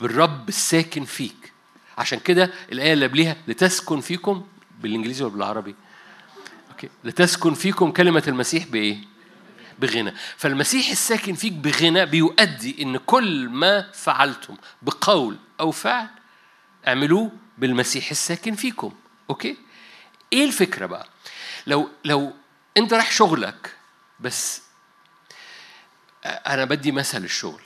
[0.00, 1.52] بالرب الساكن فيك.
[1.98, 4.46] عشان كده الآية اللي قبليها لتسكن فيكم
[4.80, 5.74] بالإنجليزي ولا بالعربي؟
[6.70, 6.88] okay.
[7.04, 8.98] لتسكن فيكم كلمة المسيح بإيه؟
[9.78, 10.14] بغنى.
[10.36, 16.08] فالمسيح الساكن فيك بغنى بيؤدي إن كل ما فعلتم بقول أو فعل
[16.88, 18.92] اعملوه بالمسيح الساكن فيكم.
[19.30, 19.56] okay؟
[20.32, 21.08] إيه الفكرة بقى؟
[21.66, 22.32] لو لو
[22.76, 23.76] أنت رايح شغلك
[24.20, 24.62] بس
[26.24, 27.62] أنا بدي مثل الشغل.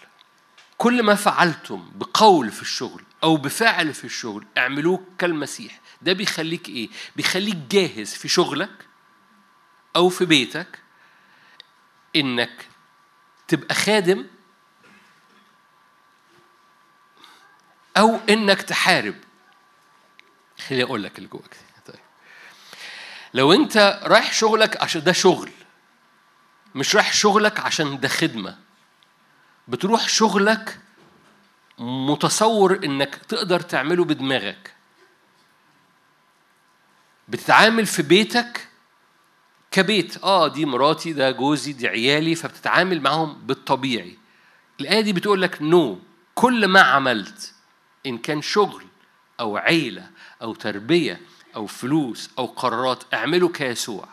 [0.79, 5.81] كل ما فعلتم بقول في الشغل أو بفعل في الشغل اعملوه كالمسيح.
[6.03, 8.87] ده بيخليك إيه؟ بيخليك جاهز في شغلك
[9.97, 10.79] أو في بيتك
[12.17, 12.67] إنك
[13.49, 14.27] تبقى خادم
[17.97, 19.15] أو إنك تحارب.
[20.69, 21.97] خليني أقول لك اللي جواك طيب.
[23.35, 25.51] لو أنت رايح شغلك عشان ده شغل
[26.75, 28.59] مش رايح شغلك عشان ده خدمة
[29.69, 30.79] بتروح شغلك
[31.79, 34.75] متصور إنك تقدر تعمله بدماغك.
[37.29, 38.69] بتتعامل في بيتك
[39.71, 40.25] كبيت.
[40.25, 44.19] آه دي مراتي ده جوزي دي عيالي فبتتعامل معاهم بالطبيعي.
[44.81, 45.99] الآية دي بتقول لك نو
[46.35, 47.56] كل ما عملت.
[48.07, 48.87] إن كان شغل
[49.41, 50.11] أو عيلة
[50.43, 51.21] أو تربية
[51.57, 54.09] أو فلوس أو قرارات أعمله كيسوع.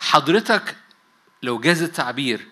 [0.00, 0.76] حضرتك
[1.42, 2.48] لو جاز التعبير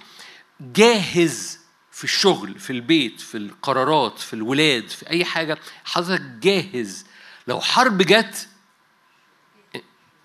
[0.61, 1.61] جاهز
[1.91, 7.07] في الشغل في البيت في القرارات في الولاد في أي حاجة حضرتك جاهز.
[7.47, 8.49] لو حرب جت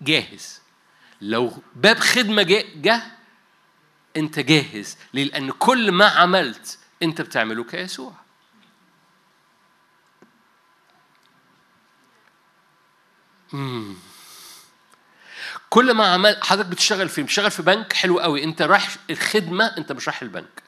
[0.00, 0.60] جاهز.
[1.20, 3.02] لو باب خدمة جه
[4.16, 4.96] أنت جاهز.
[5.12, 8.12] لأن كل ما عملت أنت بتعمله كيسوع
[13.52, 13.94] مم.
[15.70, 19.92] كل ما عمل حضرتك بتشتغل فين؟ بتشتغل في بنك حلو قوي انت رايح الخدمة انت
[19.92, 20.62] مش رايح البنك.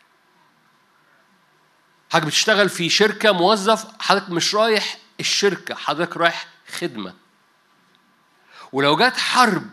[2.11, 7.15] حضرتك بتشتغل في شركة موظف حضرتك مش رايح الشركة حضرتك رايح خدمة.
[8.73, 9.71] ولو جت حرب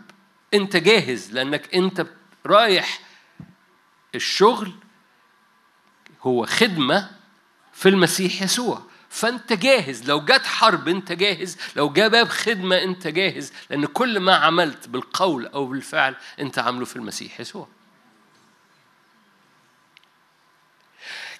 [0.53, 2.05] انت جاهز لانك انت
[2.45, 2.99] رايح
[4.15, 4.73] الشغل
[6.27, 7.09] هو خدمة
[7.73, 8.81] في المسيح يسوع.
[9.09, 10.09] فأنت جاهز.
[10.09, 11.57] لو جت حرب أنت جاهز.
[11.75, 13.53] لو جاء باب خدمة أنت جاهز.
[13.69, 17.67] لأن كل ما عملت بالقول أو بالفعل أنت عامله في المسيح يسوع.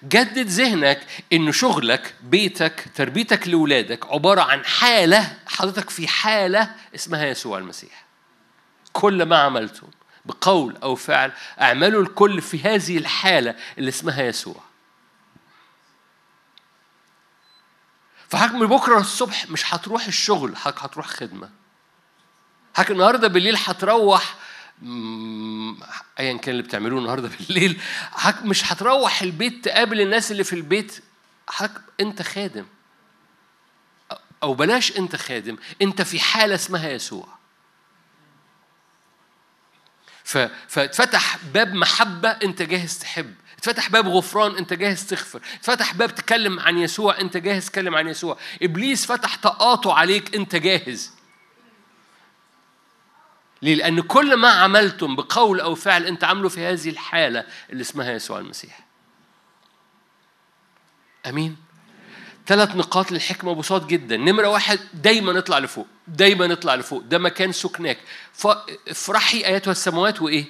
[0.04, 7.58] جدد ذهنك إن شغلك بيتك تربيتك لاولادك عبارة عن حالة حضرتك في حالة اسمها يسوع
[7.58, 8.04] المسيح.
[8.92, 9.86] كل ما عملتم
[10.24, 14.67] بقول أو فعل اعملوا الكل في هذه الحالة اللي اسمها يسوع.
[18.28, 21.50] فحضرتك من بكرة الصبح مش هتروح الشغل هتروح خدمة.
[22.74, 24.34] حضرتك النهاردة بالليل هتروح
[26.20, 27.80] ايا كان اللي بتعملوه النهارده بالليل
[28.12, 31.02] حضرتك مش هتروح البيت تقابل الناس اللي في البيت.
[31.48, 32.66] حضرتك أنت خادم.
[34.42, 37.28] أو بلاش أنت خادم أنت في حالة اسمها يسوع.
[40.68, 45.40] فاتفتح باب محبة أنت جاهز تحب اتفتح باب غفران أنت جاهز تغفر.
[45.54, 48.38] اتفتح باب تكلم عن يسوع أنت جاهز تكلم عن يسوع.
[48.62, 51.12] إبليس فتح تقاطع عليك أنت جاهز.
[53.62, 58.12] ليه؟ لأن كل ما عملتم بقول أو فعل أنت عامله في هذه الحالة اللي اسمها
[58.12, 58.80] يسوع المسيح.
[61.26, 61.56] أمين؟
[62.46, 64.16] ثلاث نقاط للحكمة بساط جدا.
[64.16, 67.02] نمرة واحد دايما نطلع لفوق دايما نطلع لفوق.
[67.02, 67.98] ده مكان سكناك.
[68.88, 70.44] افرحي ايتها السماوات وإيه؟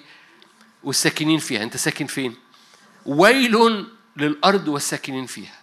[0.85, 1.63] والساكنين فيها.
[1.63, 2.48] أنت ساكن فين؟
[3.09, 3.87] ويل
[4.17, 5.59] للأرض والساكنين فيها.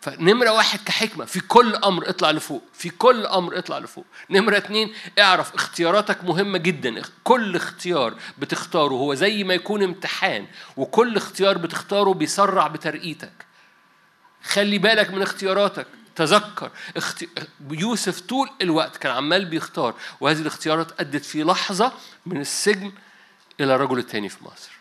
[0.00, 4.04] فنمرة واحد كحكمة في كل أمر اطلع لفوق في كل أمر اطلع لفوق.
[4.30, 7.02] نمرة اتنين اعرف اختياراتك مهمة جدا.
[7.24, 10.46] كل اختيار بتختاره هو زي ما يكون امتحان
[10.76, 13.46] وكل اختيار بتختاره بيسرع بترقيتك.
[14.42, 16.70] خلي بالك من اختياراتك تذكر.
[16.96, 17.24] اخت...
[17.70, 21.92] يوسف طول الوقت كان عمال بيختار وهذه الاختيارات أدت في لحظة
[22.26, 22.92] من السجن
[23.60, 24.73] إلى الرجل الثاني في مصر.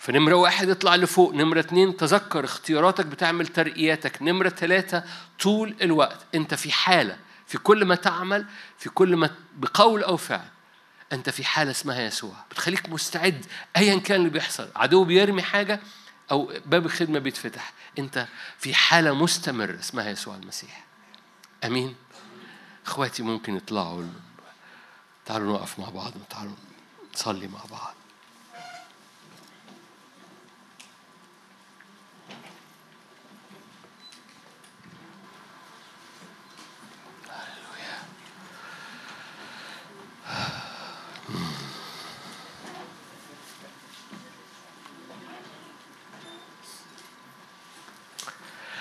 [0.00, 5.04] فنمرة واحد اطلع لفوق نمرة اتنين تذكر اختياراتك بتعمل ترقياتك نمرة ثلاثة
[5.40, 6.18] طول الوقت.
[6.34, 8.46] انت في حالة في كل ما تعمل
[8.78, 10.48] في كل ما بقول أو فعل
[11.12, 12.34] أنت في حالة اسمها يسوع.
[12.50, 13.46] بتخليك مستعد
[13.76, 14.68] أيا كان اللي بيحصل.
[14.76, 15.80] عدو بيرمي حاجة
[16.30, 17.72] أو باب الخدمة بيتفتح.
[17.98, 18.26] أنت
[18.58, 20.84] في حالة مستمرة اسمها يسوع المسيح.
[21.64, 21.96] أمين.
[22.86, 24.04] إخواتي ممكن يطلعوا
[25.26, 26.54] تعالوا نقف مع بعض تعالوا
[27.14, 27.94] نصلي مع بعض.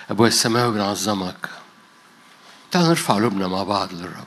[0.09, 1.49] أبويا السماوي بنعظمك
[2.71, 4.25] تعال نرفع قلوبنا مع بعض للرب.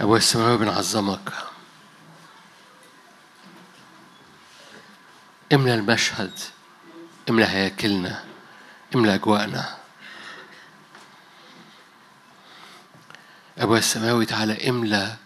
[0.00, 1.32] أبويا السماوي بنعظمك
[5.52, 6.38] املى المشهد
[7.30, 8.24] املى هياكلنا
[8.94, 9.76] املى أجواءنا.
[13.58, 15.16] أبويا السماوي تعالى املى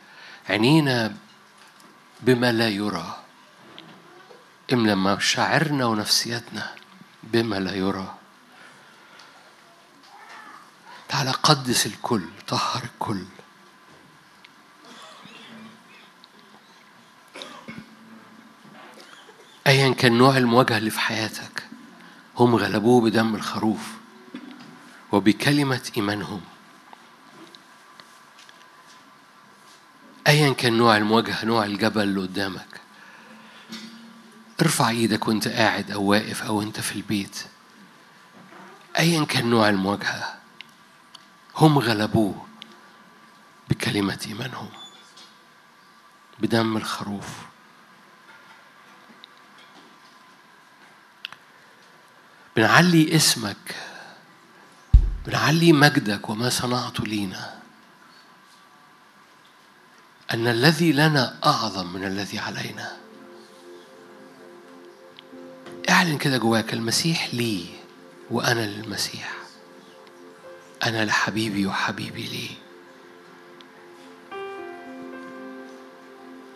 [0.49, 1.17] عينينا
[2.21, 3.25] بما لا يرى.
[4.73, 6.75] املى مشاعرنا ونفسيتنا
[7.23, 8.15] بما لا يرى.
[11.09, 13.25] تعالى قدس الكل طهر الكل.
[19.67, 21.67] ايا كان نوع المواجهة اللي في حياتك
[22.37, 23.81] هم غلبوه بدم الخروف
[25.13, 26.41] وبكلمة إيمانهم.
[30.29, 32.81] ايا كان نوع المواجهة نوع الجبل اللي قدامك.
[34.61, 37.45] ارفع إيدك وأنت قاعد أو واقف أو أنت في البيت.
[38.99, 40.39] ايا كان نوع المواجهة.
[41.57, 42.47] هم غلبوه
[43.71, 44.69] بكلمة إيمانهم
[46.39, 47.29] بدم الخروف.
[52.57, 53.77] بنعلي اسمك
[55.27, 57.58] بنعلي مجدك وما صنعته لينا.
[60.35, 62.97] أن الذي لنا أعظم من الذي علينا.
[65.89, 67.67] اعلن كده جواك المسيح لي
[68.31, 69.35] وأنا للمسيح
[70.87, 72.49] أنا لحبيبي وحبيبي لي.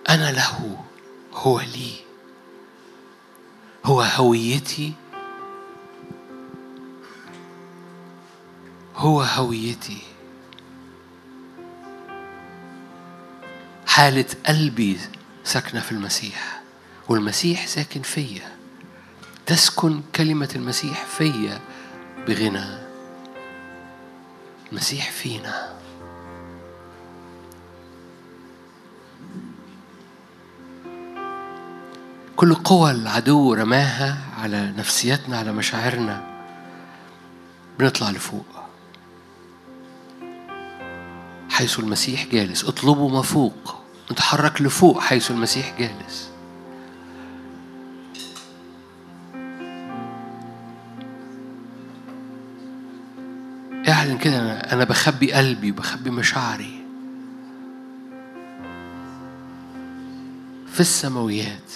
[0.08, 0.84] أنا له
[1.32, 1.94] هو لي.
[3.84, 4.92] هو هويتي.
[8.96, 10.11] هو هويتي.
[13.92, 14.98] حالة قلبي
[15.44, 16.62] ساكنة في المسيح
[17.08, 18.56] والمسيح ساكن فيا.
[19.46, 21.60] تسكن كلمة المسيح فيا
[22.28, 22.78] بغنى.
[24.72, 25.72] المسيح فينا.
[32.36, 36.44] كل قوى العدو رماها على نفسيتنا على مشاعرنا.
[37.78, 38.46] بنطلع لفوق.
[41.50, 43.81] حيث المسيح جالس اطلبوا ما فوق.
[44.12, 46.30] نتحرك لفوق حيث المسيح جالس.
[53.88, 56.84] اعلن كده أنا- أنا بخبي قلبي وبخبي مشاعري
[60.72, 61.72] في السماويات.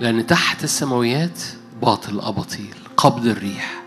[0.00, 1.40] لأن تحت السماويات
[1.82, 3.85] باطل أباطيل قبض الريح.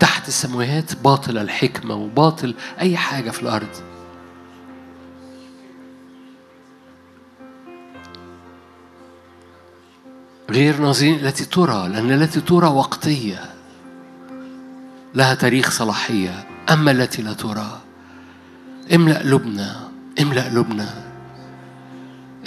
[0.00, 3.68] تحت السماوات باطل الحكمة وباطل أي حاجة في الأرض.
[10.50, 13.40] غير ناظرين التي ترى لأن التي ترى وقتية
[15.14, 16.46] لها تاريخ صلاحية.
[16.70, 17.80] أما التي لا ترى
[18.94, 19.88] املأ قلوبنا
[20.20, 20.88] املأ قلوبنا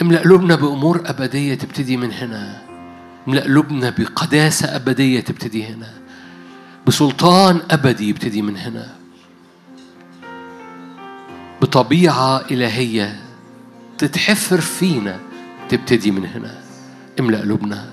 [0.01, 2.61] املأ قلوبنا بأمور أبدية تبتدي من هنا.
[3.27, 6.02] املأ قلوبنا بقداسة أبدية تبتدي هنا.
[6.87, 8.95] بسلطان أبدي يبتدي من هنا.
[11.61, 13.23] بطبيعة إلهية
[13.97, 15.19] تتحفر فينا
[15.69, 16.63] تبتدي من هنا.
[17.19, 17.89] املأ قلوبنا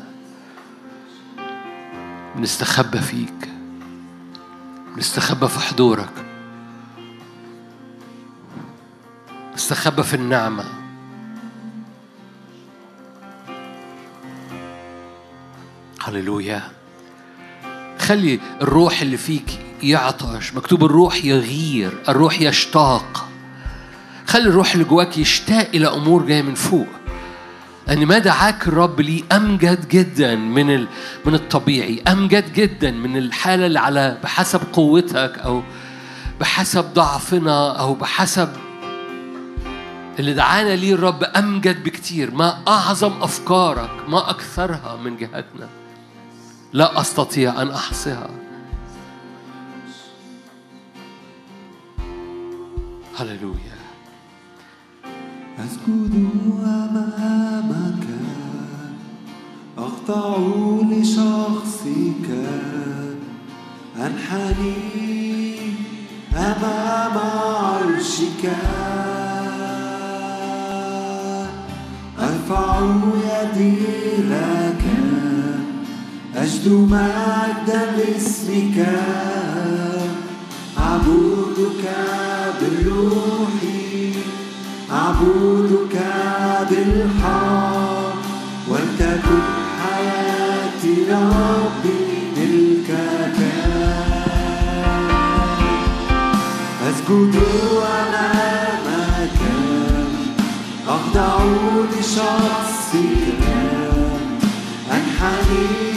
[2.37, 3.49] بنستخبى فيك.
[4.95, 6.27] بنستخبى في حضورك.
[9.55, 10.65] نستخبى في النعمة.
[16.01, 16.80] هللويا.
[18.01, 23.29] خلي الروح اللي فيك يعطش مكتوب الروح يغير الروح يشتاق.
[24.27, 26.87] خلي الروح اللي جواك يشتاق إلى أمور جاية من فوق.
[27.91, 30.87] أن ما دعاك الرب ليه أمجد جدا من.
[31.25, 35.63] من الطبيعي أمجد جدا من الحالة اللي على بحسب قوتك أو
[36.41, 38.49] بحسب ضعفنا أو بحسب
[40.19, 42.31] اللي دعانا ليه الرب أمجد بكتير.
[42.35, 45.80] ما أعظم أفكارك ما أكثرها من جهتنا.
[46.73, 48.31] لا أستطيع أن أحصيها.
[53.17, 53.81] هللويا.
[55.59, 56.31] أسجد
[56.63, 58.07] أمامك.
[59.79, 60.37] أخضع
[60.91, 62.29] لشخصك.
[63.97, 64.75] أنحني
[66.37, 68.53] أمام عرشك.
[72.19, 72.81] أرفع
[73.25, 73.77] يدي
[74.17, 74.80] لك.
[76.41, 78.79] أجد مجدا لاسمك.
[80.79, 81.85] أعبدك
[82.61, 83.61] بالروح.
[84.93, 85.97] أعبدك
[86.71, 88.15] بالحق.
[88.69, 89.43] ولتكن
[89.81, 92.01] حياتي ربي
[92.37, 93.39] ملكك
[96.89, 97.35] أسجد
[97.83, 99.41] أمامك
[100.89, 101.45] أخضع
[101.93, 103.43] لشخصك.
[104.91, 105.90] أنحني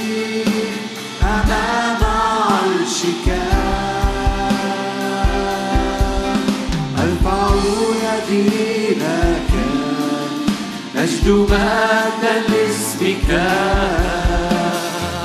[11.24, 13.30] أجد مجدا لاسمك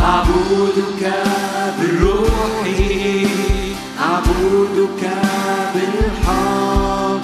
[0.00, 1.12] أعبدك
[1.78, 2.66] بالروح
[4.00, 5.02] أعبدك
[5.74, 7.20] بالحق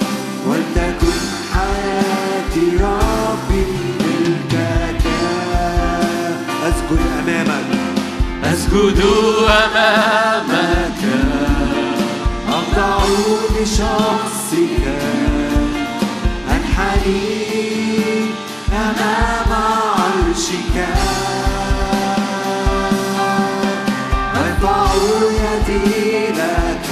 [0.47, 1.17] ولتكن
[1.53, 3.65] حياتي ربي
[3.99, 5.05] ملكك
[6.67, 7.65] أسجد أمامك.
[8.43, 9.01] أسجد
[9.47, 11.01] أمامك.
[12.49, 12.97] أخضع
[13.61, 14.83] لشخصك
[16.51, 17.45] أنحني
[18.75, 19.51] أمام
[19.97, 20.75] عرشك
[24.35, 24.85] أرفع
[25.31, 26.85] يدي لك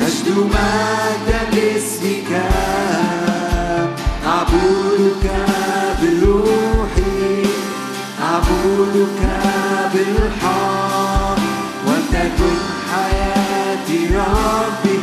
[0.00, 2.42] أجد مجدا لاسمك
[4.26, 5.30] أعبدك
[6.02, 6.92] بالروح
[8.22, 9.20] أعبدك
[9.94, 11.38] بالحق
[11.86, 12.56] ولتكن
[12.92, 15.00] حياتي ربي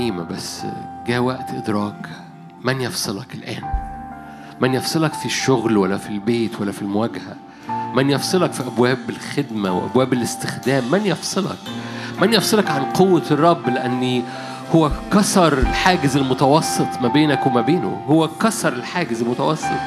[0.00, 0.62] الترنيمة بس
[1.06, 2.08] جاء وقت إدراك
[2.64, 3.62] من يفصلك الآن؟
[4.60, 7.36] من يفصلك في الشغل ولا في البيت ولا في المواجهة؟
[7.94, 11.58] من يفصلك في أبواب الخدمة وأبواب الاستخدام؟ من يفصلك؟
[12.20, 14.22] من يفصلك عن قوة الرب؟ لأني
[14.74, 18.04] هو كسر الحاجز المتوسط ما بينك وما بينه.
[18.08, 19.80] هو كسر الحاجز المتوسط.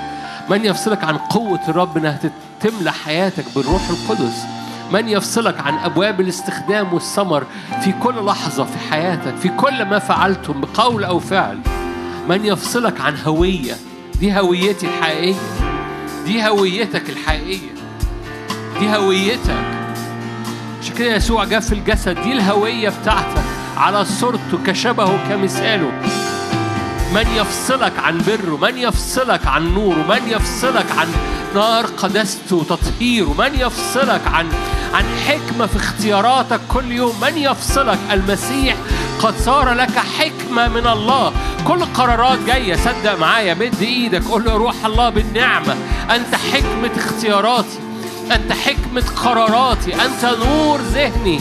[0.49, 2.19] من يفصلك عن قوة الرب إنها
[2.60, 4.45] تملى حياتك بالروح القدس؟
[4.91, 7.43] من يفصلك عن أبواب الاستخدام والثمر
[7.84, 11.60] في كل لحظة في حياتك في كل ما فعلتم بقول أو فعل.
[12.30, 13.73] من يفصلك عن هوية
[14.19, 15.35] دي هويتي الحقيقية.
[16.26, 17.73] دي هويتك الحقيقية.
[18.80, 19.64] دي هويتك.
[20.81, 23.43] عشان كده يسوع جاء في الجسد دي الهوية بتاعتك.
[23.77, 25.91] على صورته كشبهه كمثاله.
[27.14, 31.07] من يفصلك عن بره من يفصلك عن نوره من يفصلك عن
[31.56, 34.50] نار قدسته وتطهيره من يفصلك عن
[34.94, 37.16] عن حكمة في اختياراتك كل يوم.
[37.22, 38.76] من يفصلك؟ المسيح.
[39.22, 41.34] قد صار لك حكمة من الله.
[41.68, 42.76] كل قرارات جاية.
[42.76, 43.54] صدق معايا.
[43.54, 44.24] مد إيدك.
[44.24, 45.76] قول له روح الله بالنعمة.
[46.12, 47.80] أنت حكمة اختياراتي.
[48.32, 49.94] أنت حكمة قراراتي.
[49.94, 51.40] أنت نور ذهني.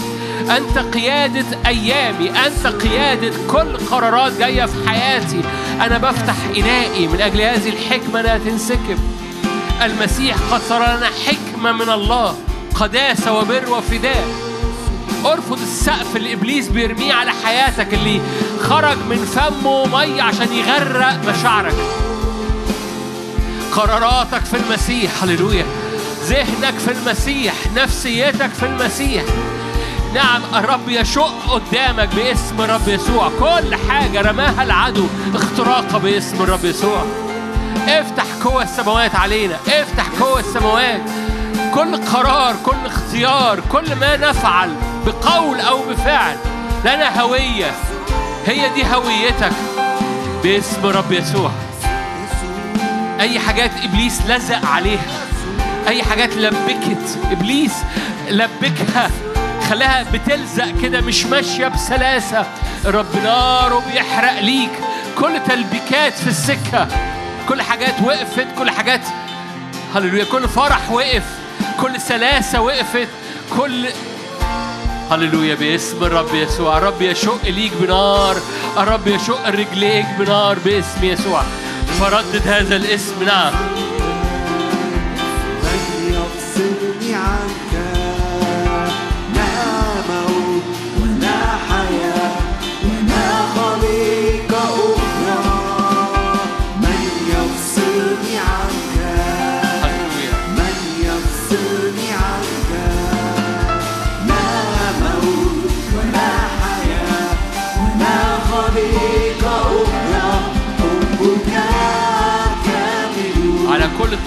[0.57, 2.31] أنت قيادة أيامي.
[2.31, 5.41] أنت قيادة كل قرارات جاية في حياتي.
[5.81, 8.21] أنا بفتح إنائي من أجل هذه الحكمة.
[8.21, 9.12] أنها تنسكب.
[9.87, 12.37] المسيح قد صار لنا حكمة من الله
[12.75, 14.29] قداسة وبر وفداء.
[15.27, 18.21] ارفض السقف اللي إبليس بيرميه على حياتك اللي
[18.63, 21.75] خرج من فمه ميه عشان يغرق مشاعرك.
[23.73, 25.67] قراراتك في المسيح هللويا.
[26.25, 29.25] ذهنك في المسيح نفسيتك في المسيح.
[30.15, 33.31] نعم الرب يشق قدامك باسم الرب يسوع.
[33.41, 37.05] كل حاجة رماها العدو اختراقها باسم الرب يسوع.
[37.89, 39.57] افتح قوة السماوات علينا.
[39.69, 41.01] افتح قوة السماوات.
[41.75, 44.75] كل قرار كل اختيار كل ما نفعل
[45.07, 46.37] بقول أو بفعل
[46.85, 47.71] لنا هوية.
[48.47, 49.53] هي دي هويتك
[50.43, 51.51] باسم رب يسوع.
[53.21, 55.07] أي حاجات إبليس لزق عليها
[55.89, 57.75] أي حاجات لبكت إبليس
[58.29, 59.11] لبكها
[59.71, 62.47] خلاها بتلزق كده مش ماشية بسلاسة.
[62.85, 64.71] رب ناره بيحرق ليك.
[65.19, 66.89] كل تلبيكات في السكة.
[67.49, 69.01] كل حاجات وقفت كل حاجات
[69.95, 71.23] هللويا كل فرح وقف
[71.81, 73.09] كل سلاسة وقفت
[73.57, 73.87] كل
[75.11, 78.37] هللويا باسم الرب يسوع الرب يشق ليك بنار
[78.79, 81.43] الرب يشق رجليك بنار باسم يسوع.
[82.01, 83.53] فردد هذا الاسم نعم.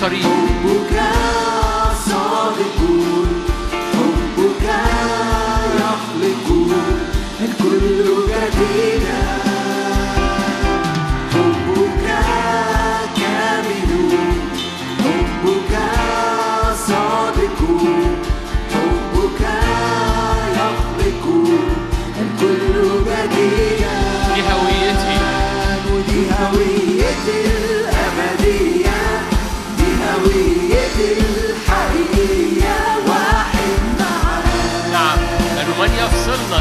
[0.06, 0.26] الطريق.
[0.26, 0.96] حبك
[2.06, 2.80] صادق
[3.94, 4.66] حبك
[5.80, 6.48] يخلق
[7.42, 8.95] الكل جديدا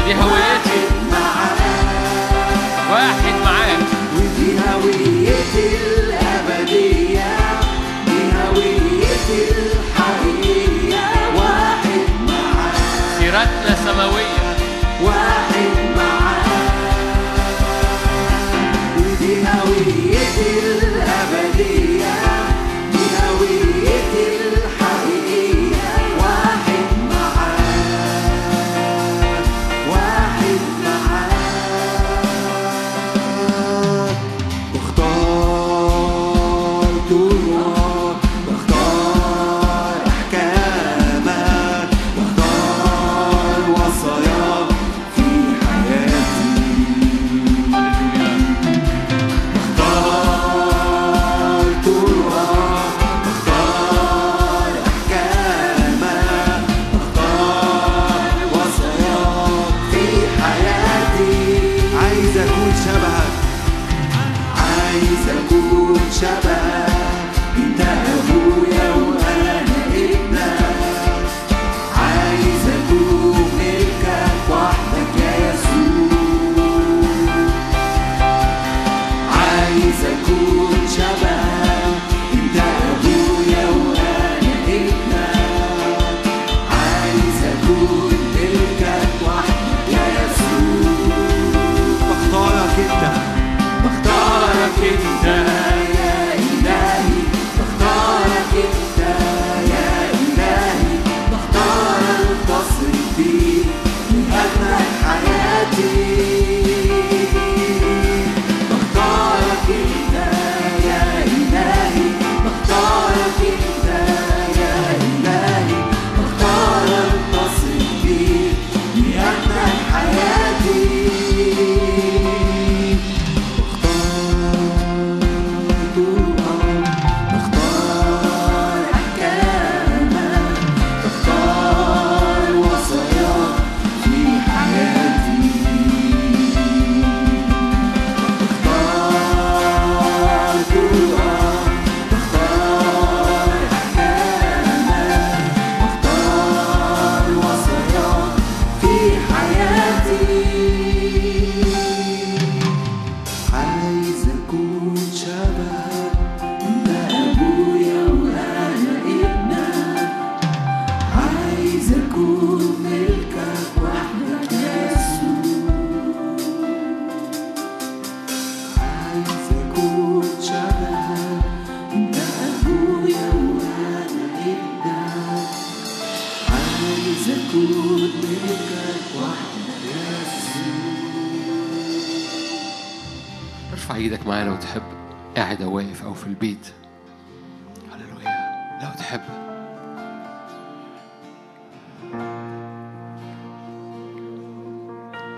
[0.05, 0.81] دي هويتي
[2.91, 3.79] واحد معاك.
[4.15, 5.94] ودي هويتي.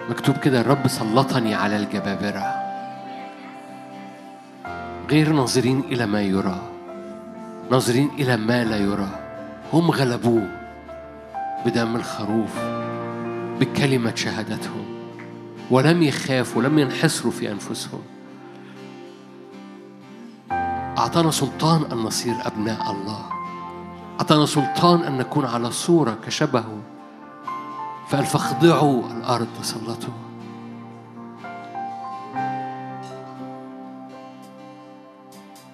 [0.09, 2.67] مكتوب كده الرب سلطني على الجبابرة.
[5.09, 6.61] غير ناظرين إلى ما يرى.
[7.71, 9.09] ناظرين إلى ما لا يرى.
[9.73, 10.47] هم غلبوه
[11.65, 12.59] بدم الخروف
[13.59, 14.85] بكلمة شهادتهم
[15.71, 18.01] ولم يخافوا ولم ينحسروا في أنفسهم.
[20.97, 23.25] أعطانا سلطان أن نصير أبناء الله.
[24.19, 26.77] أعطانا سلطان أن نكون على صورة كشبهه.
[28.09, 30.13] فقال فاخضعوا الأرض سلطوا.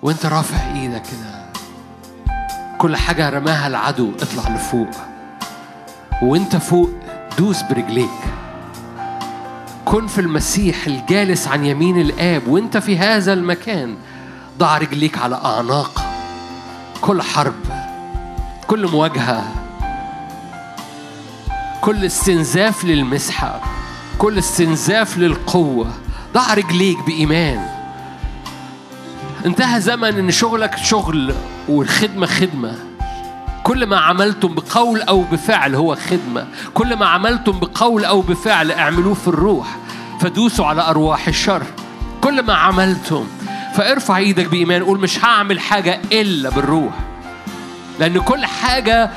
[0.01, 1.45] وانت رافع إيدك كده.
[2.77, 4.89] كل حاجة رماها العدو اطلع لفوق.
[6.21, 6.89] وانت فوق
[7.37, 8.09] دوس برجليك.
[9.85, 12.47] كن في المسيح الجالس عن يمين الآب.
[12.47, 13.97] وانت في هذا المكان.
[14.57, 16.05] ضع رجليك على أعناق.
[17.01, 17.53] كل حرب.
[18.67, 19.62] كل مواجهة.
[21.83, 23.61] كل استنزاف للمسحة
[24.17, 25.93] كل استنزاف للقوة.
[26.33, 27.67] ضع رجليك بإيمان.
[29.45, 31.33] انتهى زمن إن شغلك شغل
[31.69, 32.75] والخدمة خدمة.
[33.63, 36.47] كل ما عملتم بقول أو بفعل هو خدمة.
[36.73, 39.77] كل ما عملتم بقول أو بفعل اعملوه في الروح.
[40.21, 41.63] فدوسوا على أرواح الشر.
[42.21, 43.27] كل ما عملتم
[43.75, 44.83] فارفع إيدك بإيمان.
[44.83, 46.93] قول مش هعمل حاجة إلا بالروح.
[47.99, 49.11] لأن كل حاجة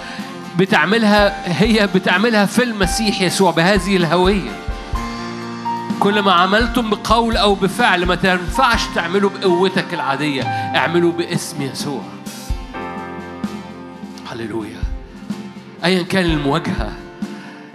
[0.59, 4.51] بتعملها هي بتعملها في المسيح يسوع بهذه الهوية.
[6.01, 12.03] كل ما عملتم بقول أو بفعل ما تنفعش تعملوا بقوتك العادية اعملوا باسم يسوع.
[14.31, 14.83] هللويا.
[15.85, 16.93] ايا كان المواجهة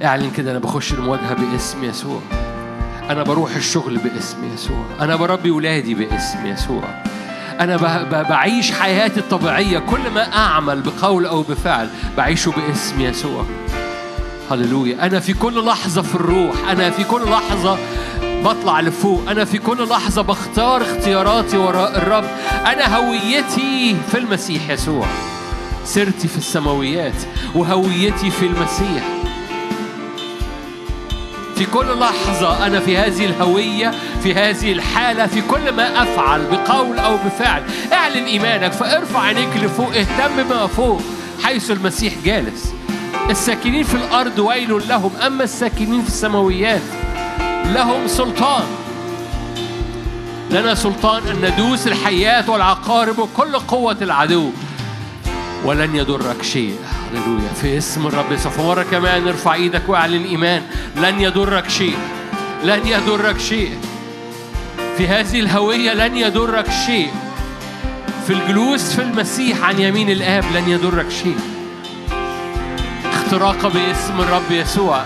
[0.03, 2.21] اعلن كده أنا بخش المواجهة باسم يسوع.
[3.09, 4.85] أنا بروح الشغل باسم يسوع.
[5.01, 7.10] أنا بربي ولادي باسم يسوع.
[7.65, 9.79] ب- بعيش حياتي الطبيعية.
[9.79, 13.45] كل ما أعمل بقول أو بفعل بعيشه باسم يسوع.
[14.51, 15.05] هللويا.
[15.05, 16.55] أنا في كل لحظة في الروح.
[16.69, 17.77] أنا في كل لحظة
[18.45, 19.21] بطلع لفوق.
[19.29, 22.25] أنا في كل لحظة بختار اختياراتي وراء الرب.
[22.65, 25.05] أنا هويتي في المسيح يسوع.
[25.85, 27.21] سيرتي في السماويات
[27.55, 29.03] وهويتي في المسيح.
[31.61, 33.91] في كل لحظة أنا في هذه الهوية
[34.23, 37.63] في هذه الحالة في كل ما أفعل بقول أو بفعل.
[37.93, 41.01] اعلن إيمانك فارفع عينيك لفوق اهتم بما فوق.
[41.43, 42.73] حيث المسيح جالس.
[43.29, 46.81] الساكنين في الأرض ويل لهم أما الساكنين في السماويات
[47.65, 48.63] لهم سلطان.
[50.51, 54.49] لنا سلطان أن ندوس الحيات والعقارب وكل قوة العدو.
[55.65, 56.75] ولن يضرك شيء.
[57.11, 58.51] هللويا في اسم الرب يسوع.
[58.51, 60.61] فمرة كمان ارفع إيدك واعلن ايمان
[60.95, 61.97] لن يضرك شيء.
[62.63, 63.77] لن يضرك شيء.
[64.97, 67.11] في هذه الهوية لن يضرك شيء.
[68.27, 71.37] في الجلوس في المسيح عن يمين الآب لن يضرك شيء.
[73.13, 75.03] اختراق باسم الرب يسوع.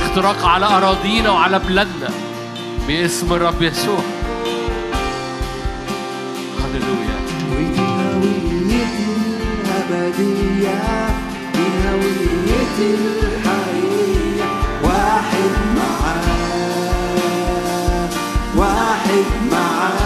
[0.00, 2.10] اختراق على أراضينا وعلى بلادنا.
[2.88, 4.00] باسم الرب يسوع.
[6.58, 7.18] هللويا
[9.90, 10.80] الأبدية
[11.54, 14.44] دي هويتي الحقيقية
[14.84, 16.24] واحد معاه
[18.56, 19.98] واحد معاه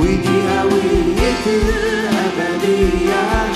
[0.00, 3.55] ودي هويتي الأبدية.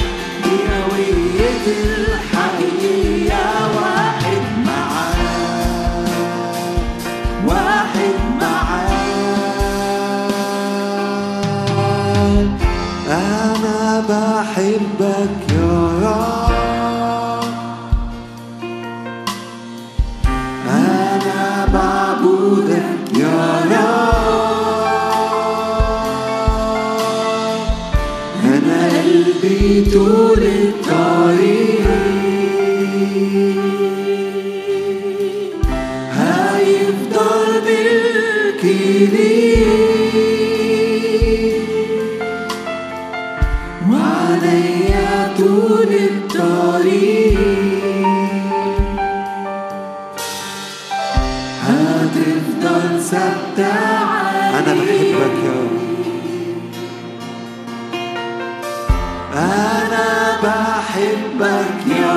[61.40, 62.09] بحبك يا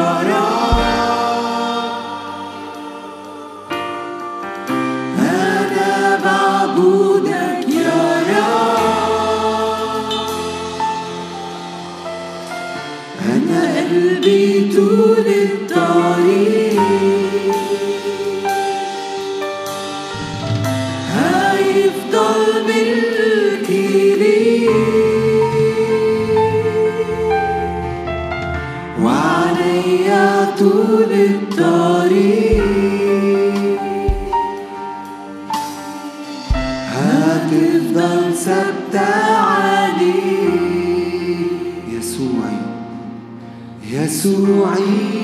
[44.23, 45.21] يسوعي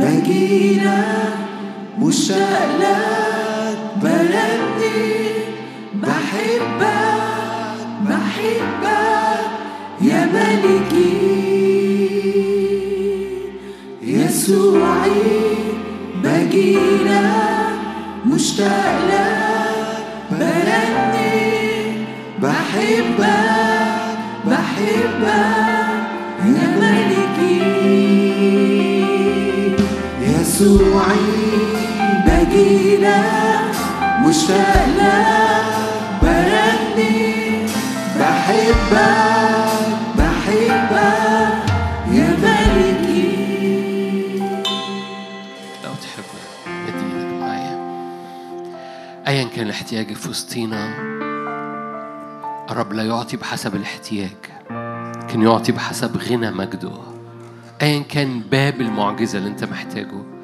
[0.00, 1.34] بجيلك
[1.98, 2.95] مشتاق
[30.76, 31.16] يسوعي
[36.22, 37.66] بلدني
[38.18, 38.96] بحبك
[40.18, 41.64] بحبك
[42.12, 43.32] يا ملكي
[45.84, 45.92] لو
[47.40, 47.76] معايا
[49.28, 51.16] ايا كان احتياجك في وسطينا
[52.70, 54.36] الرب لا يعطي بحسب الاحتياج.
[55.22, 56.92] لكن يعطي بحسب غنى مجده.
[57.82, 60.35] ايا كان باب المعجزة اللي انت محتاجه.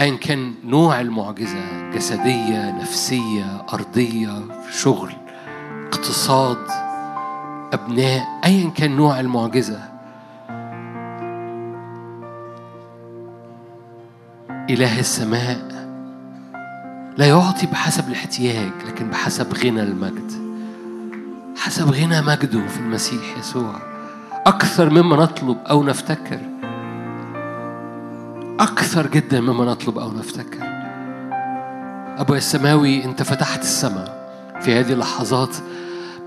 [0.00, 5.12] ايا كان نوع المعجزة جسدية نفسية أرضية شغل
[5.92, 6.58] اقتصاد
[7.72, 9.80] أبناء ايا كان نوع المعجزة.
[14.70, 15.66] إله السماء
[17.16, 20.32] لا يعطي بحسب الاحتياج لكن بحسب غنى المجد.
[21.56, 23.74] حسب غنى مجده في المسيح يسوع.
[24.46, 26.55] أكثر مما نطلب أو نفتكر.
[28.60, 30.58] أكثر جدا مما نطلب أو نفتكر.
[32.18, 34.26] أبويا السماوي أنت فتحت السماء.
[34.60, 35.56] في هذه اللحظات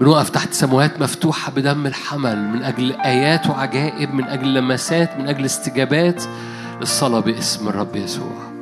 [0.01, 5.45] بنقف تحت سماوات مفتوحة بدم الحمل من أجل آيات وعجائب من أجل لمسات من أجل
[5.45, 6.23] استجابات
[6.79, 8.58] للصلاة باسم الرب يسوع.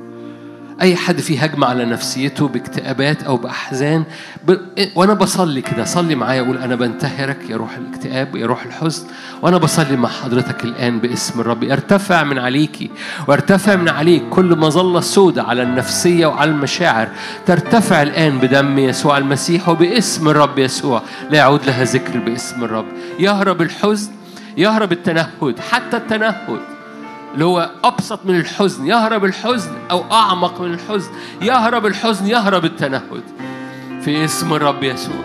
[0.81, 4.03] أي حد فيه هجمة على نفسيته باكتئابات أو بأحزان
[4.47, 4.57] ب...
[4.95, 9.05] وأنا بصلي كده صلي معايا أقول أنا بنتهرك يا روح الاكتئاب يا روح الحزن
[9.41, 11.63] وأنا بصلي مع حضرتك الآن باسم الرب.
[11.63, 12.89] يرتفع من عليكي
[13.27, 17.09] ويرتفع من عليك كل مظلة سوداء على النفسية وعلى المشاعر.
[17.45, 21.01] ترتفع الآن بدم يسوع المسيح وباسم الرب يسوع.
[21.29, 22.85] لا يعود لها ذكر باسم الرب.
[23.19, 24.11] يهرب الحزن
[24.57, 26.76] يهرب التنهد حتى التنهد.
[27.33, 31.11] اللي هو أبسط من الحزن يهرب الحزن أو أعمق من الحزن.
[31.41, 33.23] يهرب الحزن يهرب التنهد
[34.01, 35.15] في اسم الرب يسوع.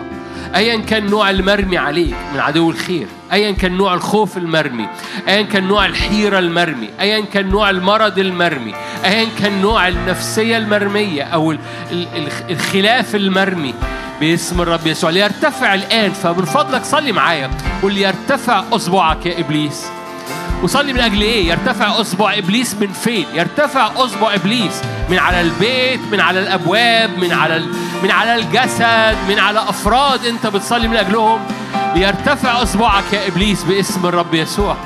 [0.55, 4.87] ايا كان نوع المرمي عليك من عدو الخير ايا كان نوع الخوف المرمي
[5.27, 8.73] ايا كان نوع الحيرة المرمي ايا كان نوع المرض المرمي
[9.05, 11.59] ايا كان نوع النفسية المرمية أو ال-
[11.91, 13.73] ال- ال- الخلاف المرمي
[14.19, 15.09] باسم الرب يسوع.
[15.09, 17.49] ليرتفع الآن فمن فضلك صلي معايا
[17.81, 19.85] قول يرتفع أصبعك يا إبليس.
[20.63, 25.99] وصلي من أجل إيه؟ يرتفع أصبع إبليس من فين؟ يرتفع أصبع إبليس من على البيت،
[26.11, 27.73] من على الأبواب، من على ال...
[28.03, 31.39] من على الجسد، من على أفراد أنت بتصلي من أجلهم.
[31.95, 34.77] ليرتفع أصبعك يا إبليس باسم الرب يسوع.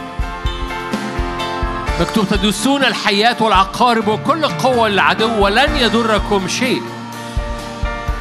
[2.02, 6.82] مكتوب تدوسون الحيات والعقارب وكل قوة العدو ولن يضركم شيء.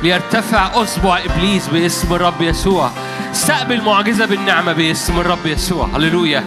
[0.06, 2.90] ليرتفع أصبع إبليس باسم الرب يسوع.
[3.32, 5.88] استقبل معجزة بالنعمة باسم الرب يسوع.
[5.96, 6.44] هللويا.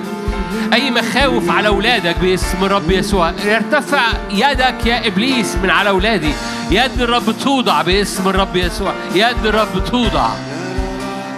[0.73, 3.34] أي مخاوف على أولادك باسم الرب يسوع.
[3.45, 6.34] يرتفع يدك يا إبليس من على أولادي.
[6.72, 8.94] يد الرب توضع باسم الرب يسوع.
[9.15, 10.30] يد الرب توضع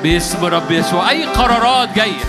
[0.03, 1.09] باسم الرب يسوع.
[1.09, 2.23] أي قرارات جاية.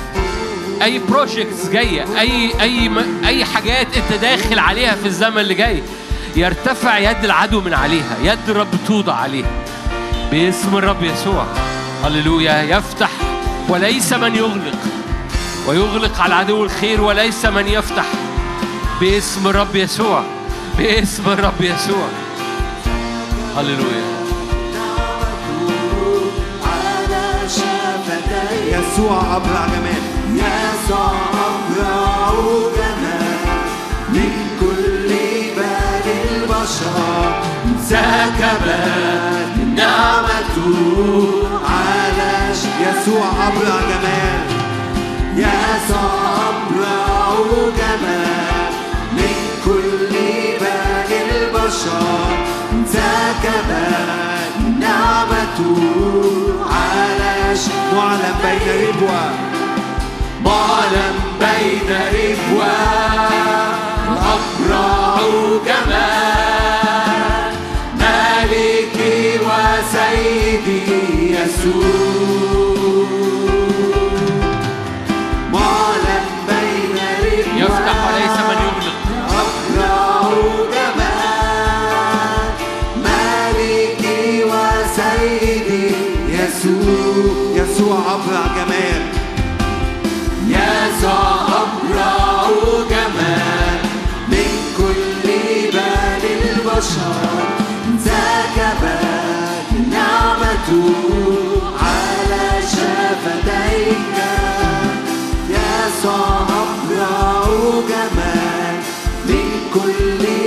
[0.82, 2.20] أي بروجيكتس جاية.
[2.20, 2.90] أي أي
[3.24, 5.82] أي حاجات أنت داخل عليها في الزمن اللي جاي.
[6.36, 8.16] يرتفع يد العدو من عليها.
[8.22, 9.50] يد الرب توضع عليها.
[10.32, 11.46] باسم الرب يسوع.
[12.04, 12.62] هللويا.
[12.62, 13.10] يفتح
[13.68, 14.78] وليس من يغلق.
[15.68, 18.04] ويغلق على عدو الخير وليس من يفتح.
[19.00, 20.22] باسم الرب يسوع.
[20.78, 22.08] باسم الرب يسوع.
[23.56, 24.04] هللويا.
[26.64, 30.02] على شفتي يسوع أبرع جمال.
[30.36, 32.32] يسوع أبرع
[32.76, 33.36] جمال.
[34.08, 35.08] من كل
[35.56, 37.42] بال البشر.
[37.88, 40.76] سكبت نعمته
[41.68, 42.32] على
[42.80, 44.46] يسوع أبرع جمال.
[45.36, 46.10] يسوع
[46.48, 47.34] أبرع
[47.78, 48.72] جمال.
[49.12, 49.34] من
[49.64, 50.12] كل
[50.60, 52.30] بال البشر
[52.92, 53.70] سكبت
[54.80, 55.80] نعمته
[56.70, 57.32] على
[57.96, 59.24] معلم بين ربوة.
[60.44, 63.32] معلم بين ربوان
[64.08, 65.16] أبرع
[65.66, 66.61] جمال.
[70.62, 73.06] وسيدي يسوع
[75.52, 76.96] معلم بين
[77.56, 78.98] يفتح وليس من يغلق
[79.28, 80.30] أبرع
[80.72, 82.48] جمال
[83.04, 85.86] مالكي وسيدي
[86.28, 88.00] يسوع يسوع
[88.56, 89.02] جمال
[90.48, 91.41] يسوع
[109.74, 110.41] كل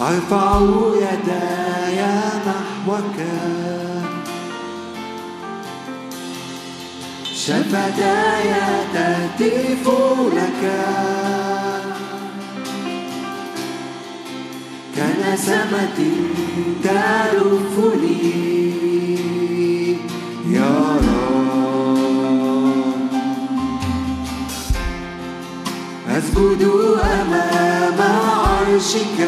[0.00, 0.60] أرفع
[0.96, 2.02] يدي
[2.46, 3.18] نحوك.
[7.34, 8.54] شفتاي
[8.94, 9.84] تهتف
[10.34, 10.62] لك
[14.96, 15.98] كنسمة
[16.84, 18.59] تلفني.
[26.20, 26.62] أسجد
[27.02, 29.18] أمام عرشك.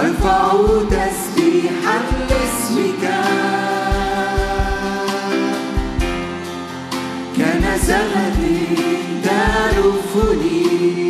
[0.00, 0.52] أرفع
[0.90, 3.04] تسبيحا لاسمك.
[7.36, 8.40] كنسمة
[9.24, 11.03] تلفني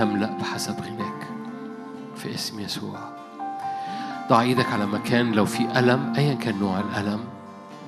[0.00, 1.28] تملأ بحسب غناك
[2.16, 2.98] في اسم يسوع.
[4.28, 7.20] ضع إيدك على مكان لو في ألم ايا كان نوع الألم.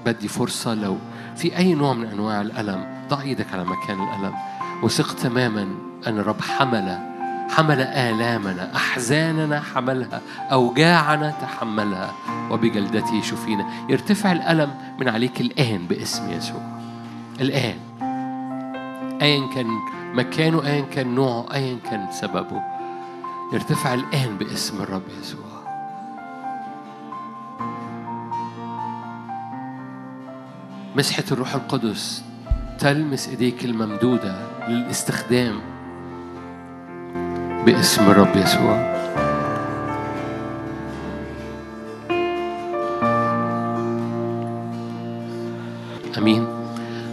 [0.06, 0.98] بدي فرصة لو
[1.36, 4.34] في أي نوع من أنواع الألم ضع إيدك على مكان الألم.
[4.82, 5.62] وثق تماما
[6.06, 6.98] أن الرب حمل
[7.50, 10.20] حمل آلامنا أحزاننا حملها
[10.52, 12.12] أوجاعنا تحملها.
[12.50, 13.66] وبجلدته شفينا.
[13.88, 14.70] يرتفع الألم
[15.00, 16.62] من عليك الآن باسم يسوع.
[17.40, 17.76] الآن.
[19.22, 19.66] أيا كان
[20.14, 22.62] مكانه أيا كان نوعه أيا كان سببه.
[23.52, 25.52] يرتفع الآن باسم الرب يسوع.
[30.96, 32.24] مسحة الروح القدس
[32.78, 34.34] تلمس إيديك الممدودة
[34.68, 35.60] للاستخدام
[37.66, 38.92] باسم الرب يسوع.
[46.18, 46.46] أمين.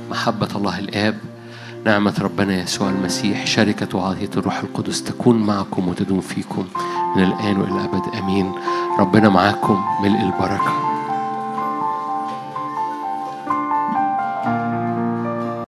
[0.10, 1.16] محبة الله الآب.
[1.86, 6.66] نعمة ربنا يسوع المسيح شركة وعطية الروح القدس تكون معكم وتدوم فيكم
[7.16, 8.16] من الآن وإلى الأبد.
[8.16, 8.52] آمين.
[9.00, 9.84] ربنا معاكم.
[10.04, 10.99] ملء البركة.